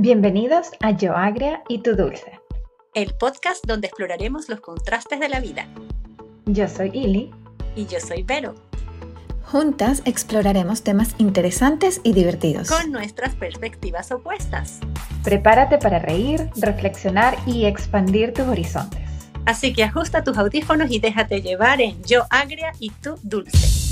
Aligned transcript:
Bienvenidos 0.00 0.68
a 0.78 0.92
Yo 0.92 1.16
Agria 1.16 1.64
y 1.68 1.82
Tu 1.82 1.96
Dulce, 1.96 2.38
el 2.94 3.16
podcast 3.16 3.66
donde 3.66 3.88
exploraremos 3.88 4.48
los 4.48 4.60
contrastes 4.60 5.18
de 5.18 5.28
la 5.28 5.40
vida. 5.40 5.66
Yo 6.46 6.68
soy 6.68 6.92
Ili. 6.94 7.32
Y 7.74 7.86
yo 7.86 7.98
soy 7.98 8.22
Vero. 8.22 8.54
Juntas 9.42 10.02
exploraremos 10.04 10.84
temas 10.84 11.16
interesantes 11.18 12.00
y 12.04 12.12
divertidos. 12.12 12.70
Con 12.70 12.92
nuestras 12.92 13.34
perspectivas 13.34 14.12
opuestas. 14.12 14.78
Prepárate 15.24 15.78
para 15.78 15.98
reír, 15.98 16.48
reflexionar 16.54 17.36
y 17.44 17.64
expandir 17.64 18.32
tus 18.32 18.46
horizontes. 18.46 19.02
Así 19.46 19.72
que 19.72 19.82
ajusta 19.82 20.22
tus 20.22 20.38
audífonos 20.38 20.92
y 20.92 21.00
déjate 21.00 21.42
llevar 21.42 21.80
en 21.80 22.00
Yo 22.04 22.22
Agria 22.30 22.70
y 22.78 22.90
Tu 22.90 23.16
Dulce. 23.24 23.87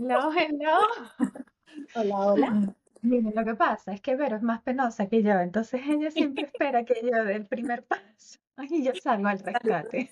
Hello, 0.00 0.32
hello. 0.32 0.80
Hola, 1.94 2.16
hola. 2.18 2.74
Miren, 3.02 3.34
lo 3.36 3.44
que 3.44 3.54
pasa 3.54 3.92
es 3.92 4.00
que 4.00 4.16
Vero 4.16 4.36
es 4.36 4.42
más 4.42 4.62
penosa 4.62 5.06
que 5.08 5.22
yo, 5.22 5.32
entonces 5.32 5.82
ella 5.86 6.10
siempre 6.10 6.44
espera 6.52 6.86
que 6.86 7.02
yo 7.02 7.22
dé 7.22 7.34
el 7.34 7.46
primer 7.46 7.84
paso 7.84 8.38
y 8.70 8.82
yo 8.82 8.92
salgo 8.94 9.28
al 9.28 9.40
rescate. 9.40 10.10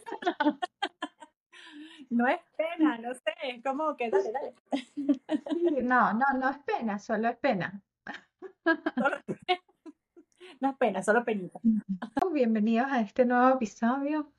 No 2.11 2.28
es 2.28 2.38
pena, 2.55 2.98
no 2.98 3.14
sé, 3.14 3.33
es 3.45 3.62
como 3.64 3.97
que 3.97 4.11
dale, 4.11 4.30
dale. 4.30 5.83
No, 5.83 6.12
no, 6.12 6.27
no 6.39 6.50
es 6.50 6.59
pena, 6.59 6.98
solo 6.98 7.28
es 7.28 7.36
pena. 7.39 7.83
No 10.61 10.70
es 10.70 10.77
pena, 10.77 11.02
solo 11.02 11.25
penita. 11.25 11.61
Bienvenidos 12.33 12.89
a 12.91 13.00
este 13.00 13.25
nuevo 13.25 13.56
episodio. 13.56 14.30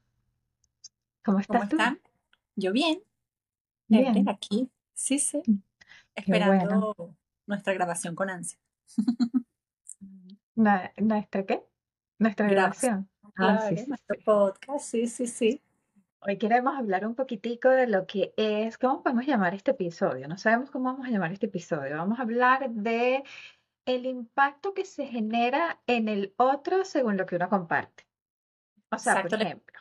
¿Cómo 1.24 1.40
estás 1.40 1.70
¿Cómo 1.70 1.82
están? 1.82 2.00
Yo 2.56 2.72
bien. 2.72 3.02
Bien. 3.88 4.30
Aquí 4.30 4.70
Sí, 5.00 5.18
sí. 5.18 5.42
Mm, 5.48 5.62
Esperando 6.14 7.16
nuestra 7.48 7.74
grabación 7.74 8.16
con 8.16 8.30
ansia. 8.30 8.60
¿Nuestra 10.56 11.46
qué? 11.46 11.64
Nuestra 12.20 12.50
grabación. 12.50 13.10
Ah, 13.38 13.70
sí, 13.70 13.86
nuestro 13.88 14.18
podcast, 14.26 14.86
sí, 14.86 15.08
sí, 15.08 15.26
sí. 15.26 15.64
Hoy 16.20 16.38
queremos 16.38 16.78
hablar 16.78 17.08
un 17.08 17.16
poquitico 17.16 17.70
de 17.70 17.88
lo 17.88 18.06
que 18.06 18.34
es, 18.36 18.78
¿cómo 18.78 19.02
podemos 19.02 19.26
llamar 19.26 19.54
este 19.54 19.72
episodio? 19.72 20.28
No 20.28 20.38
sabemos 20.38 20.70
cómo 20.70 20.92
vamos 20.92 21.08
a 21.08 21.12
llamar 21.12 21.32
este 21.32 21.46
episodio. 21.46 21.96
Vamos 21.96 22.20
a 22.20 22.24
hablar 22.24 22.70
de 22.70 23.24
el 23.86 24.06
impacto 24.06 24.74
que 24.74 24.84
se 24.84 25.06
genera 25.06 25.80
en 25.88 26.10
el 26.10 26.34
otro 26.36 26.84
según 26.84 27.16
lo 27.16 27.26
que 27.26 27.38
uno 27.38 27.48
comparte. 27.48 28.06
O 28.92 28.98
sea, 28.98 29.24
por 29.24 29.42
ejemplo, 29.42 29.80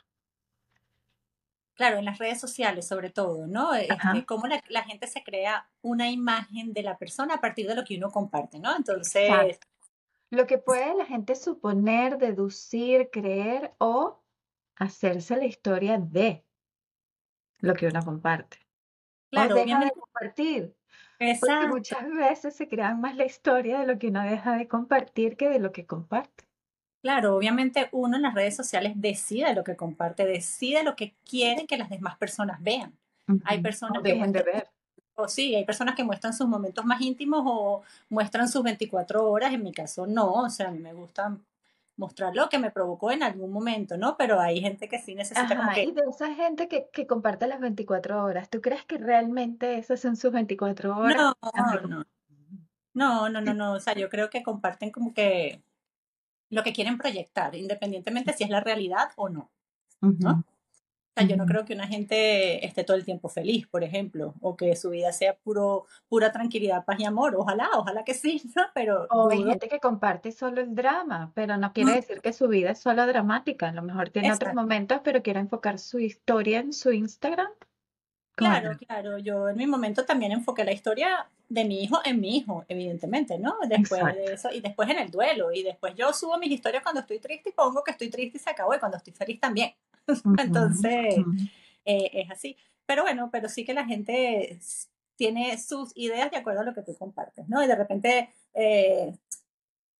Claro, 1.78 1.98
en 1.98 2.06
las 2.06 2.18
redes 2.18 2.40
sociales 2.40 2.88
sobre 2.88 3.08
todo, 3.08 3.46
¿no? 3.46 3.72
Este, 3.72 4.26
cómo 4.26 4.48
la, 4.48 4.82
gente 4.82 5.06
se 5.06 5.22
crea 5.22 5.70
una 5.80 6.10
imagen 6.10 6.72
de 6.72 6.82
la 6.82 6.98
persona 6.98 7.34
a 7.34 7.40
partir 7.40 7.68
de 7.68 7.76
lo 7.76 7.84
que 7.84 7.96
uno 7.96 8.10
comparte, 8.10 8.58
¿no? 8.58 8.76
Entonces... 8.76 9.60
Lo 10.30 10.48
que 10.48 10.58
puede 10.58 10.96
la 10.96 11.06
gente 11.06 11.36
suponer, 11.36 12.18
deducir, 12.18 13.10
creer 13.12 13.74
o 13.78 14.20
hacerse 14.74 15.36
la 15.36 15.44
historia 15.46 15.98
de 15.98 16.44
lo 17.60 17.74
que 17.74 17.86
uno 17.86 18.04
comparte. 18.04 18.58
Claro, 19.30 19.54
o 19.54 19.58
deja 19.58 19.78
de 19.78 19.92
compartir. 19.92 20.76
Porque 21.18 21.68
muchas 21.68 22.10
veces 22.10 22.56
se 22.56 22.66
crea 22.66 22.92
más 22.96 23.14
la 23.14 23.24
historia 23.24 23.78
de 23.78 23.86
lo 23.86 24.00
que 24.00 24.08
uno 24.08 24.24
deja 24.24 24.56
de 24.56 24.66
compartir 24.66 25.36
que 25.36 25.48
de 25.48 25.60
lo 25.60 25.70
que 25.70 25.86
comparte. 25.86 26.47
Claro, 27.00 27.36
obviamente 27.36 27.88
uno 27.92 28.16
en 28.16 28.22
las 28.22 28.34
redes 28.34 28.56
sociales 28.56 28.92
decide 28.96 29.54
lo 29.54 29.62
que 29.62 29.76
comparte, 29.76 30.24
decide 30.26 30.82
lo 30.82 30.96
que 30.96 31.14
quiere 31.28 31.66
que 31.66 31.76
las 31.76 31.90
demás 31.90 32.16
personas 32.16 32.62
vean. 32.62 32.92
Hay 33.44 33.60
personas 33.60 34.02
que 34.02 34.12
dejen 34.14 34.32
de 34.32 34.42
ver. 34.42 34.68
O 35.14 35.28
sí, 35.28 35.54
hay 35.54 35.64
personas 35.64 35.94
que 35.94 36.04
muestran 36.04 36.32
sus 36.32 36.48
momentos 36.48 36.84
más 36.84 37.00
íntimos 37.00 37.42
o 37.44 37.82
muestran 38.08 38.48
sus 38.48 38.62
24 38.62 39.28
horas. 39.28 39.52
En 39.52 39.62
mi 39.62 39.72
caso, 39.72 40.06
no. 40.06 40.32
O 40.32 40.50
sea, 40.50 40.68
a 40.68 40.70
mí 40.70 40.78
me 40.78 40.94
gusta 40.94 41.36
mostrar 41.96 42.34
lo 42.34 42.48
que 42.48 42.58
me 42.58 42.70
provocó 42.70 43.10
en 43.10 43.22
algún 43.24 43.50
momento, 43.50 43.96
¿no? 43.96 44.16
Pero 44.16 44.40
hay 44.40 44.60
gente 44.60 44.88
que 44.88 45.00
sí 45.00 45.14
necesita 45.14 45.56
como 45.56 45.72
que... 45.72 45.82
Y 45.82 45.92
de 45.92 46.02
esa 46.08 46.32
gente 46.34 46.68
que, 46.68 46.88
que 46.92 47.06
comparte 47.06 47.48
las 47.48 47.60
24 47.60 48.24
horas, 48.24 48.48
¿tú 48.48 48.60
crees 48.60 48.84
que 48.84 48.98
realmente 48.98 49.78
esas 49.78 50.00
son 50.00 50.16
sus 50.16 50.32
24 50.32 50.96
horas? 50.96 51.16
No, 51.16 51.36
no. 51.88 52.06
No, 52.94 53.28
no, 53.28 53.40
no, 53.40 53.54
no. 53.54 53.72
O 53.72 53.80
sea, 53.80 53.94
yo 53.94 54.08
creo 54.08 54.30
que 54.30 54.42
comparten 54.42 54.90
como 54.90 55.12
que 55.12 55.62
lo 56.50 56.62
que 56.62 56.72
quieren 56.72 56.98
proyectar, 56.98 57.54
independientemente 57.54 58.32
si 58.32 58.44
es 58.44 58.50
la 58.50 58.60
realidad 58.60 59.10
o 59.16 59.28
no. 59.28 59.50
¿no? 60.00 60.44
O 61.18 61.20
sea, 61.20 61.26
yo 61.26 61.36
no 61.36 61.46
creo 61.46 61.64
que 61.64 61.74
una 61.74 61.88
gente 61.88 62.64
esté 62.64 62.84
todo 62.84 62.96
el 62.96 63.04
tiempo 63.04 63.28
feliz, 63.28 63.66
por 63.66 63.82
ejemplo, 63.82 64.34
o 64.40 64.56
que 64.56 64.76
su 64.76 64.90
vida 64.90 65.12
sea 65.12 65.36
puro, 65.36 65.86
pura 66.08 66.30
tranquilidad, 66.30 66.84
paz 66.84 67.00
y 67.00 67.04
amor. 67.04 67.34
Ojalá, 67.36 67.68
ojalá 67.74 68.04
que 68.04 68.14
sí, 68.14 68.40
¿no? 68.54 68.62
Pero. 68.72 69.06
O 69.10 69.28
hay 69.28 69.42
gente 69.42 69.68
que 69.68 69.80
comparte 69.80 70.30
solo 70.30 70.60
el 70.60 70.76
drama, 70.76 71.32
pero 71.34 71.56
no 71.56 71.72
quiere 71.72 71.94
decir 71.94 72.20
que 72.20 72.32
su 72.32 72.46
vida 72.46 72.70
es 72.70 72.78
solo 72.78 73.04
dramática. 73.06 73.68
A 73.68 73.72
lo 73.72 73.82
mejor 73.82 74.10
tiene 74.10 74.32
otros 74.32 74.54
momentos, 74.54 75.00
pero 75.02 75.22
quiere 75.22 75.40
enfocar 75.40 75.80
su 75.80 75.98
historia 75.98 76.60
en 76.60 76.72
su 76.72 76.92
Instagram. 76.92 77.50
Claro, 78.38 78.78
claro. 78.78 79.18
Yo 79.18 79.48
en 79.48 79.56
mi 79.56 79.66
momento 79.66 80.04
también 80.04 80.30
enfoqué 80.32 80.64
la 80.64 80.72
historia 80.72 81.26
de 81.48 81.64
mi 81.64 81.82
hijo 81.82 82.00
en 82.04 82.20
mi 82.20 82.36
hijo, 82.36 82.64
evidentemente, 82.68 83.38
¿no? 83.38 83.56
Después 83.66 84.04
de 84.14 84.34
eso, 84.34 84.50
y 84.52 84.60
después 84.60 84.88
en 84.88 84.98
el 84.98 85.10
duelo, 85.10 85.50
y 85.52 85.62
después 85.62 85.94
yo 85.96 86.12
subo 86.12 86.38
mis 86.38 86.52
historias 86.52 86.82
cuando 86.82 87.00
estoy 87.00 87.18
triste 87.18 87.50
y 87.50 87.52
pongo 87.52 87.82
que 87.82 87.90
estoy 87.90 88.10
triste 88.10 88.38
y 88.38 88.40
se 88.40 88.50
acabó, 88.50 88.74
y 88.74 88.78
cuando 88.78 88.96
estoy 88.96 89.12
feliz 89.12 89.40
también. 89.40 89.72
Entonces, 90.38 91.16
eh, 91.84 92.10
es 92.12 92.30
así. 92.30 92.56
Pero 92.86 93.02
bueno, 93.02 93.28
pero 93.32 93.48
sí 93.48 93.64
que 93.64 93.74
la 93.74 93.84
gente 93.84 94.58
tiene 95.16 95.58
sus 95.58 95.90
ideas 95.96 96.30
de 96.30 96.36
acuerdo 96.36 96.60
a 96.60 96.64
lo 96.64 96.74
que 96.74 96.82
tú 96.82 96.94
compartes, 96.96 97.48
¿no? 97.48 97.62
Y 97.62 97.66
de 97.66 97.74
repente 97.74 98.30
eh, 98.54 99.12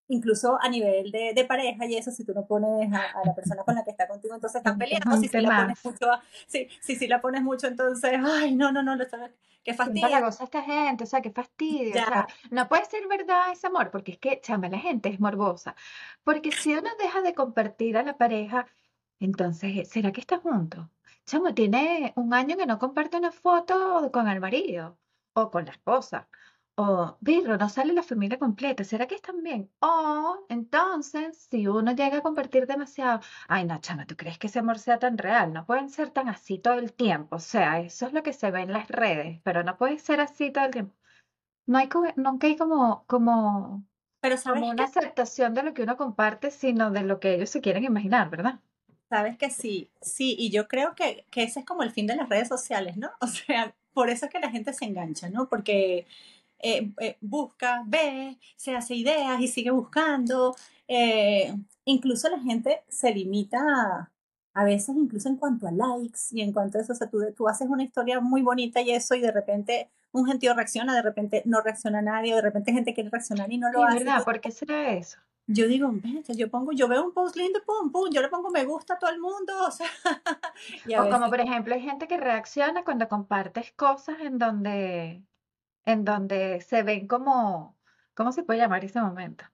incluso 0.08 0.58
a 0.60 0.68
nivel 0.68 1.10
de, 1.10 1.32
de, 1.34 1.44
pareja 1.44 1.86
y 1.86 1.96
eso, 1.96 2.10
si 2.10 2.24
tú 2.24 2.32
no 2.34 2.46
pones 2.46 2.92
a, 2.92 3.22
la 3.24 3.34
persona 3.34 3.62
con 3.62 3.74
la 3.74 3.84
que 3.84 3.90
está 3.90 4.08
contigo, 4.08 4.34
entonces 4.34 4.58
están 4.58 4.78
peleando, 4.78 5.16
si, 5.18 5.28
si 5.28 5.40
la 5.40 5.56
pones 5.60 5.84
mucho, 5.84 6.06
sí, 6.46 6.68
si, 6.80 6.96
si 6.96 7.06
la 7.06 7.20
pones 7.20 7.42
mucho, 7.42 7.66
entonces, 7.66 8.18
ay, 8.24 8.54
no, 8.54 8.72
no, 8.72 8.82
no, 8.82 8.96
lo 8.96 9.08
sabes, 9.08 9.30
qué 9.62 9.74
fastidio. 9.74 10.08
la 10.08 10.20
goza 10.20 10.44
esta 10.44 10.62
gente, 10.62 11.04
o 11.04 11.06
sea, 11.06 11.20
qué 11.20 11.30
fastidio, 11.30 11.90
o 11.90 11.92
sea, 11.92 12.26
no 12.50 12.68
puede 12.68 12.86
ser 12.86 13.06
verdad 13.06 13.52
ese 13.52 13.66
amor, 13.66 13.90
porque 13.90 14.12
es 14.12 14.18
que, 14.18 14.40
chama, 14.40 14.68
la 14.68 14.78
gente 14.78 15.10
es 15.10 15.20
morbosa, 15.20 15.76
porque 16.24 16.52
si 16.52 16.74
uno 16.74 16.88
deja 16.98 17.20
de 17.20 17.34
compartir 17.34 17.98
a 17.98 18.02
la 18.02 18.16
pareja, 18.16 18.66
entonces, 19.20 19.88
¿será 19.88 20.12
que 20.12 20.20
está 20.20 20.38
junto? 20.38 20.90
Chamo, 21.26 21.52
tiene 21.52 22.14
un 22.16 22.32
año 22.32 22.56
que 22.56 22.64
no 22.64 22.78
comparte 22.78 23.18
una 23.18 23.32
foto 23.32 24.10
con 24.10 24.28
el 24.28 24.40
marido 24.40 24.98
o 25.34 25.50
con 25.50 25.66
la 25.66 25.72
esposa 25.72 26.28
o, 26.80 27.16
Virro, 27.20 27.58
no 27.58 27.68
sale 27.68 27.92
la 27.92 28.04
familia 28.04 28.38
completa, 28.38 28.84
¿será 28.84 29.08
que 29.08 29.16
están 29.16 29.42
bien? 29.42 29.68
O, 29.80 30.46
entonces, 30.48 31.48
si 31.50 31.66
uno 31.66 31.90
llega 31.90 32.18
a 32.18 32.22
compartir 32.22 32.68
demasiado, 32.68 33.20
ay, 33.48 33.64
no, 33.64 33.80
chama, 33.80 34.06
¿tú 34.06 34.16
crees 34.16 34.38
que 34.38 34.46
ese 34.46 34.60
amor 34.60 34.78
sea 34.78 35.00
tan 35.00 35.18
real? 35.18 35.52
No 35.52 35.66
pueden 35.66 35.90
ser 35.90 36.10
tan 36.10 36.28
así 36.28 36.58
todo 36.58 36.74
el 36.74 36.92
tiempo. 36.92 37.34
O 37.34 37.40
sea, 37.40 37.80
eso 37.80 38.06
es 38.06 38.12
lo 38.12 38.22
que 38.22 38.32
se 38.32 38.52
ve 38.52 38.60
en 38.60 38.72
las 38.72 38.86
redes, 38.86 39.40
pero 39.42 39.64
no 39.64 39.76
puede 39.76 39.98
ser 39.98 40.20
así 40.20 40.52
todo 40.52 40.66
el 40.66 40.70
tiempo. 40.70 40.94
No 41.66 41.78
hay, 41.78 41.88
nunca 42.14 42.46
hay 42.46 42.56
como, 42.56 43.04
como, 43.08 43.84
pero 44.20 44.36
sabes 44.36 44.62
una 44.62 44.84
aceptación 44.84 45.54
de 45.54 45.64
lo 45.64 45.74
que 45.74 45.82
uno 45.82 45.96
comparte, 45.96 46.52
sino 46.52 46.92
de 46.92 47.02
lo 47.02 47.18
que 47.18 47.34
ellos 47.34 47.50
se 47.50 47.60
quieren 47.60 47.82
imaginar, 47.82 48.30
¿verdad? 48.30 48.60
Sabes 49.10 49.36
que 49.36 49.50
sí, 49.50 49.90
sí, 50.00 50.36
y 50.38 50.50
yo 50.50 50.68
creo 50.68 50.94
que, 50.94 51.26
que 51.32 51.42
ese 51.42 51.60
es 51.60 51.66
como 51.66 51.82
el 51.82 51.90
fin 51.90 52.06
de 52.06 52.14
las 52.14 52.28
redes 52.28 52.46
sociales, 52.46 52.96
¿no? 52.96 53.10
O 53.20 53.26
sea, 53.26 53.74
por 53.92 54.10
eso 54.10 54.26
es 54.26 54.32
que 54.32 54.38
la 54.38 54.50
gente 54.50 54.72
se 54.72 54.84
engancha, 54.84 55.28
¿no? 55.28 55.48
Porque 55.48 56.06
eh, 56.60 56.92
eh, 57.00 57.16
busca, 57.20 57.82
ve, 57.86 58.38
se 58.56 58.74
hace 58.74 58.94
ideas 58.94 59.40
y 59.40 59.48
sigue 59.48 59.70
buscando. 59.70 60.56
Eh, 60.86 61.54
incluso 61.84 62.28
la 62.28 62.40
gente 62.40 62.82
se 62.88 63.12
limita 63.12 64.10
a, 64.54 64.64
veces, 64.64 64.96
incluso 64.96 65.28
en 65.28 65.36
cuanto 65.36 65.68
a 65.68 65.72
likes 65.72 66.20
y 66.32 66.40
en 66.40 66.52
cuanto 66.52 66.78
a 66.78 66.80
eso, 66.80 66.92
o 66.92 66.96
sea, 66.96 67.08
tú, 67.08 67.20
tú 67.36 67.48
haces 67.48 67.68
una 67.68 67.84
historia 67.84 68.20
muy 68.20 68.42
bonita 68.42 68.80
y 68.80 68.90
eso, 68.90 69.14
y 69.14 69.20
de 69.20 69.30
repente 69.30 69.90
un 70.10 70.26
gentío 70.26 70.54
reacciona, 70.54 70.94
de 70.94 71.02
repente 71.02 71.42
no 71.44 71.60
reacciona 71.60 72.02
nadie, 72.02 72.34
de 72.34 72.42
repente 72.42 72.72
gente 72.72 72.94
quiere 72.94 73.10
reaccionar 73.10 73.52
y 73.52 73.58
no 73.58 73.70
lo 73.70 73.84
hace. 73.84 73.98
¿verdad? 73.98 74.24
¿Por 74.24 74.40
qué 74.40 74.50
será 74.50 74.92
eso? 74.92 75.18
Yo 75.50 75.66
digo, 75.66 75.90
yo 76.28 76.50
pongo, 76.50 76.72
yo 76.72 76.88
veo 76.88 77.02
un 77.02 77.12
post 77.12 77.36
lindo, 77.36 77.60
pum, 77.64 77.90
pum, 77.90 78.10
yo 78.12 78.20
le 78.20 78.28
pongo 78.28 78.50
me 78.50 78.66
gusta 78.66 78.94
a 78.94 78.98
todo 78.98 79.10
el 79.10 79.18
mundo, 79.18 79.54
o 79.66 79.70
sea. 79.70 79.88
o 81.00 81.10
como 81.10 81.30
por 81.30 81.40
ejemplo 81.40 81.74
hay 81.74 81.80
gente 81.80 82.06
que 82.06 82.18
reacciona 82.18 82.84
cuando 82.84 83.08
compartes 83.08 83.72
cosas 83.72 84.16
en 84.20 84.38
donde 84.38 85.22
en 85.88 86.04
donde 86.04 86.60
se 86.60 86.82
ven 86.82 87.08
como, 87.08 87.74
¿cómo 88.12 88.30
se 88.32 88.42
puede 88.42 88.60
llamar 88.60 88.84
ese 88.84 89.00
momento? 89.00 89.46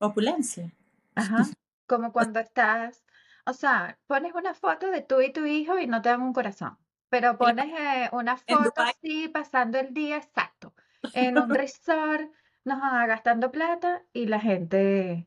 Opulencia. 0.00 0.70
Ajá, 1.14 1.46
como 1.86 2.12
cuando 2.12 2.40
estás, 2.40 3.02
o 3.46 3.54
sea, 3.54 3.98
pones 4.06 4.34
una 4.34 4.52
foto 4.52 4.90
de 4.90 5.00
tú 5.00 5.22
y 5.22 5.32
tu 5.32 5.46
hijo 5.46 5.78
y 5.78 5.86
no 5.86 6.02
te 6.02 6.10
dan 6.10 6.20
un 6.20 6.34
corazón, 6.34 6.76
pero 7.08 7.38
pones 7.38 7.72
eh, 7.72 8.10
una 8.12 8.36
foto 8.36 8.82
así 8.82 9.28
pasando 9.28 9.78
el 9.78 9.94
día 9.94 10.18
exacto, 10.18 10.74
en 11.14 11.38
un 11.38 11.48
resort, 11.54 12.30
no, 12.64 12.78
gastando 13.06 13.50
plata 13.50 14.02
y 14.12 14.26
la 14.26 14.40
gente 14.40 15.26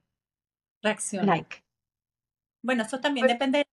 reacciona. 0.83 1.37
Like. 1.37 1.63
Bueno, 2.61 2.83
eso 2.83 2.99
también 2.99 3.25
depende 3.25 3.64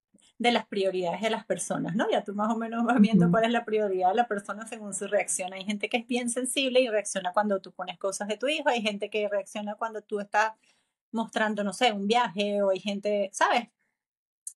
de 0.42 0.50
las 0.50 0.66
prioridades 0.66 1.20
de 1.20 1.30
las 1.30 1.44
personas, 1.44 1.94
¿no? 1.94 2.10
Ya 2.10 2.24
tú 2.24 2.34
más 2.34 2.52
o 2.52 2.58
menos 2.58 2.84
vas 2.84 3.00
viendo 3.00 3.30
cuál 3.30 3.44
es 3.44 3.52
la 3.52 3.64
prioridad 3.64 4.08
de 4.08 4.16
la 4.16 4.26
persona 4.26 4.66
según 4.66 4.92
su 4.92 5.06
reacción. 5.06 5.52
Hay 5.52 5.64
gente 5.64 5.88
que 5.88 5.98
es 5.98 6.06
bien 6.08 6.28
sensible 6.30 6.80
y 6.80 6.88
reacciona 6.88 7.32
cuando 7.32 7.60
tú 7.60 7.70
pones 7.72 7.96
cosas 7.96 8.26
de 8.26 8.36
tu 8.36 8.48
hijo, 8.48 8.68
hay 8.68 8.82
gente 8.82 9.08
que 9.08 9.28
reacciona 9.28 9.76
cuando 9.76 10.02
tú 10.02 10.18
estás 10.18 10.52
mostrando, 11.12 11.62
no 11.62 11.72
sé, 11.72 11.92
un 11.92 12.08
viaje, 12.08 12.60
o 12.60 12.70
hay 12.70 12.80
gente, 12.80 13.30
¿sabes? 13.32 13.68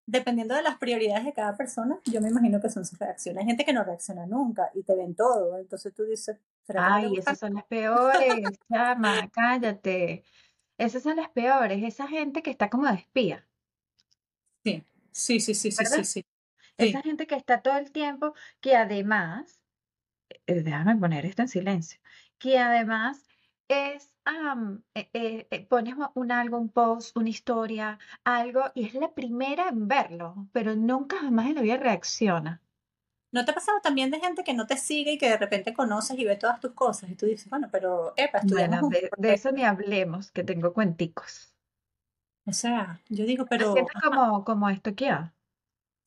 Dependiendo 0.06 0.54
de 0.54 0.62
las 0.62 0.78
prioridades 0.78 1.24
de 1.24 1.32
cada 1.32 1.56
persona, 1.56 1.98
yo 2.04 2.20
me 2.20 2.28
imagino 2.28 2.60
que 2.60 2.70
son 2.70 2.86
sus 2.86 2.98
reacciones. 3.00 3.40
Hay 3.40 3.46
gente 3.48 3.64
que 3.64 3.72
no 3.72 3.82
reacciona 3.82 4.24
nunca 4.24 4.70
y 4.74 4.84
te 4.84 4.94
ven 4.94 5.16
todo, 5.16 5.58
entonces 5.58 5.92
tú 5.92 6.04
dices, 6.04 6.38
Ay, 6.76 7.16
esas 7.16 7.40
son 7.40 7.54
las 7.54 7.64
peores, 7.64 8.44
chama, 8.72 9.28
cállate. 9.32 10.22
Esas 10.78 11.02
son 11.02 11.16
las 11.16 11.30
peores, 11.30 11.82
esa 11.82 12.06
gente 12.06 12.40
que 12.40 12.50
está 12.50 12.70
como 12.70 12.86
de 12.86 12.94
espía. 12.94 13.44
Sí, 14.64 14.84
sí, 15.12 15.40
sí, 15.40 15.54
sí, 15.54 15.70
sí, 15.70 16.04
sí, 16.04 16.26
Esa 16.76 17.02
gente 17.02 17.26
que 17.26 17.36
está 17.36 17.62
todo 17.62 17.76
el 17.76 17.92
tiempo, 17.92 18.34
que 18.60 18.76
además, 18.76 19.60
eh, 20.46 20.62
déjame 20.62 20.96
poner 20.96 21.26
esto 21.26 21.42
en 21.42 21.48
silencio, 21.48 22.00
que 22.38 22.58
además 22.58 23.24
es, 23.68 24.14
eh, 24.94 25.46
eh, 25.50 25.66
pones 25.66 25.94
un 26.14 26.32
algo, 26.32 26.58
un 26.58 26.68
post, 26.68 27.16
una 27.16 27.28
historia, 27.28 27.98
algo, 28.24 28.64
y 28.74 28.86
es 28.86 28.94
la 28.94 29.12
primera 29.12 29.68
en 29.68 29.88
verlo, 29.88 30.48
pero 30.52 30.74
nunca 30.74 31.18
jamás 31.18 31.46
en 31.46 31.56
la 31.56 31.62
vida 31.62 31.76
reacciona. 31.76 32.60
¿No 33.32 33.46
te 33.46 33.50
ha 33.50 33.54
pasado 33.54 33.80
también 33.82 34.10
de 34.10 34.20
gente 34.20 34.44
que 34.44 34.52
no 34.52 34.66
te 34.66 34.76
sigue 34.76 35.12
y 35.12 35.18
que 35.18 35.30
de 35.30 35.38
repente 35.38 35.72
conoces 35.72 36.18
y 36.18 36.24
ve 36.24 36.36
todas 36.36 36.60
tus 36.60 36.72
cosas 36.72 37.10
y 37.10 37.16
tú 37.16 37.24
dices, 37.24 37.48
bueno, 37.48 37.68
pero, 37.72 38.12
epa, 38.16 38.42
bueno, 38.44 38.88
de, 38.90 39.08
de, 39.16 39.32
eso 39.32 39.52
ni 39.52 39.64
hablemos, 39.64 40.30
que 40.30 40.44
tengo 40.44 40.74
cuenticos. 40.74 41.51
O 42.46 42.52
sea, 42.52 43.00
yo 43.08 43.24
digo, 43.24 43.46
pero... 43.48 43.72
Siento 43.72 43.92
como, 44.02 44.44
como 44.44 44.68
esto 44.68 44.94
que 44.94 45.14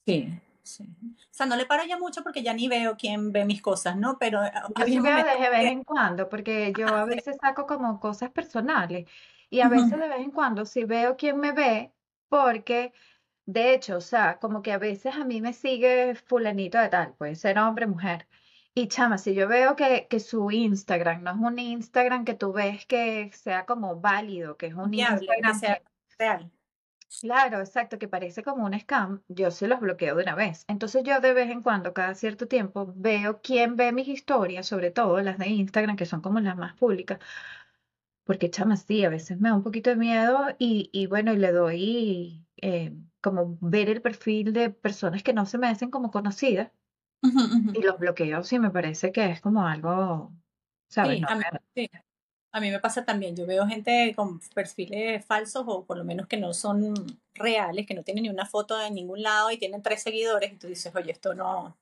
Sí, 0.06 0.40
sí. 0.64 0.84
O 0.84 1.34
sea, 1.34 1.46
no 1.46 1.56
le 1.56 1.66
paro 1.66 1.84
ya 1.86 1.98
mucho 1.98 2.24
porque 2.24 2.44
ya 2.44 2.54
ni 2.54 2.68
veo 2.68 2.96
quién 2.98 3.32
ve 3.32 3.46
mis 3.46 3.62
cosas, 3.62 3.98
¿no? 3.98 4.18
Pero... 4.20 4.42
Ah, 4.42 4.70
yo 4.80 4.86
sí 4.86 5.00
veo 5.00 5.18
de 5.18 5.50
vez 5.50 5.72
en 5.72 5.84
cuando, 5.84 6.30
porque 6.30 6.74
yo 6.78 6.88
a 6.88 7.06
veces 7.06 7.38
saco 7.42 7.66
como 7.66 8.00
cosas 8.00 8.32
personales 8.32 9.08
y 9.50 9.62
a 9.62 9.70
veces 9.70 9.92
de 9.92 10.08
vez 10.08 10.20
en 10.20 10.32
cuando 10.32 10.66
sí 10.66 10.84
veo 10.84 11.16
quién 11.16 11.40
me 11.40 11.52
ve 11.52 11.92
porque 12.30 12.94
de 13.46 13.74
hecho, 13.74 13.98
o 13.98 14.02
sea, 14.02 14.40
como 14.40 14.62
que 14.62 14.72
a 14.72 14.80
veces 14.80 15.16
a 15.16 15.24
mí 15.24 15.40
me 15.40 15.54
sigue 15.54 16.16
fulanito 16.16 16.80
de 16.80 16.90
tal, 16.90 17.14
puede 17.14 17.36
ser 17.36 17.60
hombre, 17.60 17.86
mujer. 17.86 18.28
Y 18.74 18.88
chama, 18.88 19.18
si 19.18 19.34
yo 19.36 19.48
veo 19.48 19.76
que, 19.76 20.08
que 20.10 20.20
su 20.20 20.52
Instagram 20.52 21.24
no 21.24 21.32
es 21.32 21.38
un 21.38 21.60
Instagram 21.60 22.26
que 22.26 22.34
tú 22.34 22.52
ves 22.52 22.86
que 22.86 23.32
sea 23.34 23.66
como 23.66 24.02
válido, 24.02 24.58
que 24.58 24.68
es 24.68 24.74
un 24.74 24.94
Instagram 24.94 25.54
que 25.54 25.60
sea 25.60 25.82
real. 26.18 26.52
Claro, 27.22 27.60
exacto, 27.60 27.98
que 27.98 28.08
parece 28.08 28.44
como 28.44 28.66
un 28.66 28.80
scam, 28.80 29.24
yo 29.28 29.50
se 29.52 29.68
los 29.68 29.80
bloqueo 29.80 30.16
de 30.16 30.24
una 30.24 30.36
vez. 30.36 30.66
Entonces 30.68 31.04
yo 31.04 31.20
de 31.22 31.34
vez 31.34 31.50
en 31.50 31.62
cuando, 31.64 31.94
cada 31.94 32.14
cierto 32.16 32.48
tiempo, 32.48 32.94
veo 32.96 33.42
quién 33.42 33.76
ve 33.76 33.92
mis 33.94 34.08
historias, 34.08 34.68
sobre 34.68 34.92
todo 34.92 35.22
las 35.22 35.38
de 35.40 35.48
Instagram, 35.48 35.96
que 35.96 36.06
son 36.06 36.22
como 36.22 36.40
las 36.40 36.58
más 36.58 36.76
públicas. 36.76 37.20
Porque 38.24 38.50
chama, 38.50 38.76
sí, 38.78 39.04
a 39.06 39.10
veces 39.10 39.40
me 39.40 39.50
da 39.50 39.56
un 39.56 39.64
poquito 39.64 39.90
de 39.92 39.96
miedo 39.98 40.48
y, 40.60 40.90
y 40.94 41.08
bueno, 41.08 41.34
y 41.34 41.38
le 41.38 41.52
doy 41.52 42.46
eh, 42.62 42.94
como 43.22 43.58
ver 43.62 43.90
el 43.90 44.02
perfil 44.02 44.54
de 44.54 44.70
personas 44.72 45.24
que 45.24 45.34
no 45.34 45.46
se 45.46 45.58
me 45.58 45.68
hacen 45.68 45.92
como 45.92 46.12
conocidas 46.12 46.72
y 47.74 47.82
los 47.84 48.00
bloqueos 48.00 48.48
sí 48.48 48.60
me 48.60 48.72
parece 48.72 49.12
que 49.12 49.26
es 49.32 49.42
como 49.42 49.66
algo, 49.68 50.34
¿sabes? 50.90 51.22
A, 52.56 52.60
mí, 52.62 52.72
me 52.72 52.80
pasa 52.80 53.04
también, 53.04 53.36
yo 53.36 53.46
veo 53.46 53.68
gente 53.68 54.14
con 54.16 54.40
perfiles 54.54 55.26
falsos 55.26 55.64
o 55.68 55.84
por 55.86 55.98
lo 55.98 56.04
menos 56.04 56.28
que 56.28 56.38
no 56.38 56.54
son 56.54 56.94
reales, 57.34 57.86
que 57.86 57.94
no 57.94 58.04
tienen 58.04 58.24
ni 58.24 58.30
una 58.30 58.46
foto 58.46 58.78
de 58.78 58.92
ningún 58.92 59.22
lado 59.22 59.52
y 59.52 59.58
tienen 59.58 59.82
tres 59.82 60.02
seguidores 60.02 60.54
y 60.54 60.58
tú 60.58 60.68
dices, 60.68 60.96
oye, 60.96 61.12
esto 61.12 61.34
no, 61.34 61.78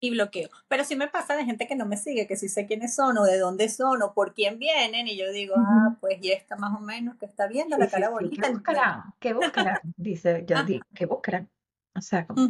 y 0.00 0.10
bloqueo. 0.10 0.50
Pero 0.66 0.84
sí 0.84 0.96
me 0.96 1.08
pasa 1.08 1.36
de 1.36 1.44
gente 1.44 1.68
que 1.68 1.76
no 1.76 1.86
me 1.86 1.96
sigue, 1.96 2.26
que 2.26 2.36
sí 2.36 2.48
sé 2.48 2.66
quiénes 2.66 2.94
son 2.94 3.16
o 3.18 3.24
de 3.24 3.38
dónde 3.38 3.68
son 3.68 4.02
o 4.02 4.12
por 4.12 4.34
quién 4.34 4.58
vienen 4.58 5.06
y 5.06 5.16
yo 5.16 5.30
digo, 5.30 5.54
ah, 5.56 5.96
pues 6.00 6.20
ya 6.20 6.34
está 6.34 6.56
más 6.56 6.76
o 6.76 6.80
menos 6.80 7.16
que 7.16 7.26
está 7.26 7.46
viendo 7.46 7.78
la 7.78 7.88
cara 7.88 8.10
bonita. 8.10 8.48
¿Qué 8.48 8.52
buscarán? 8.52 9.02
¿Qué 9.20 9.32
buscarán? 9.32 9.80
Dice, 9.96 10.44
yo 10.46 10.64
digo, 10.64 10.84
¿qué 10.94 11.06
buscarán? 11.06 11.48
O 11.94 12.00
sea, 12.00 12.26
como 12.26 12.44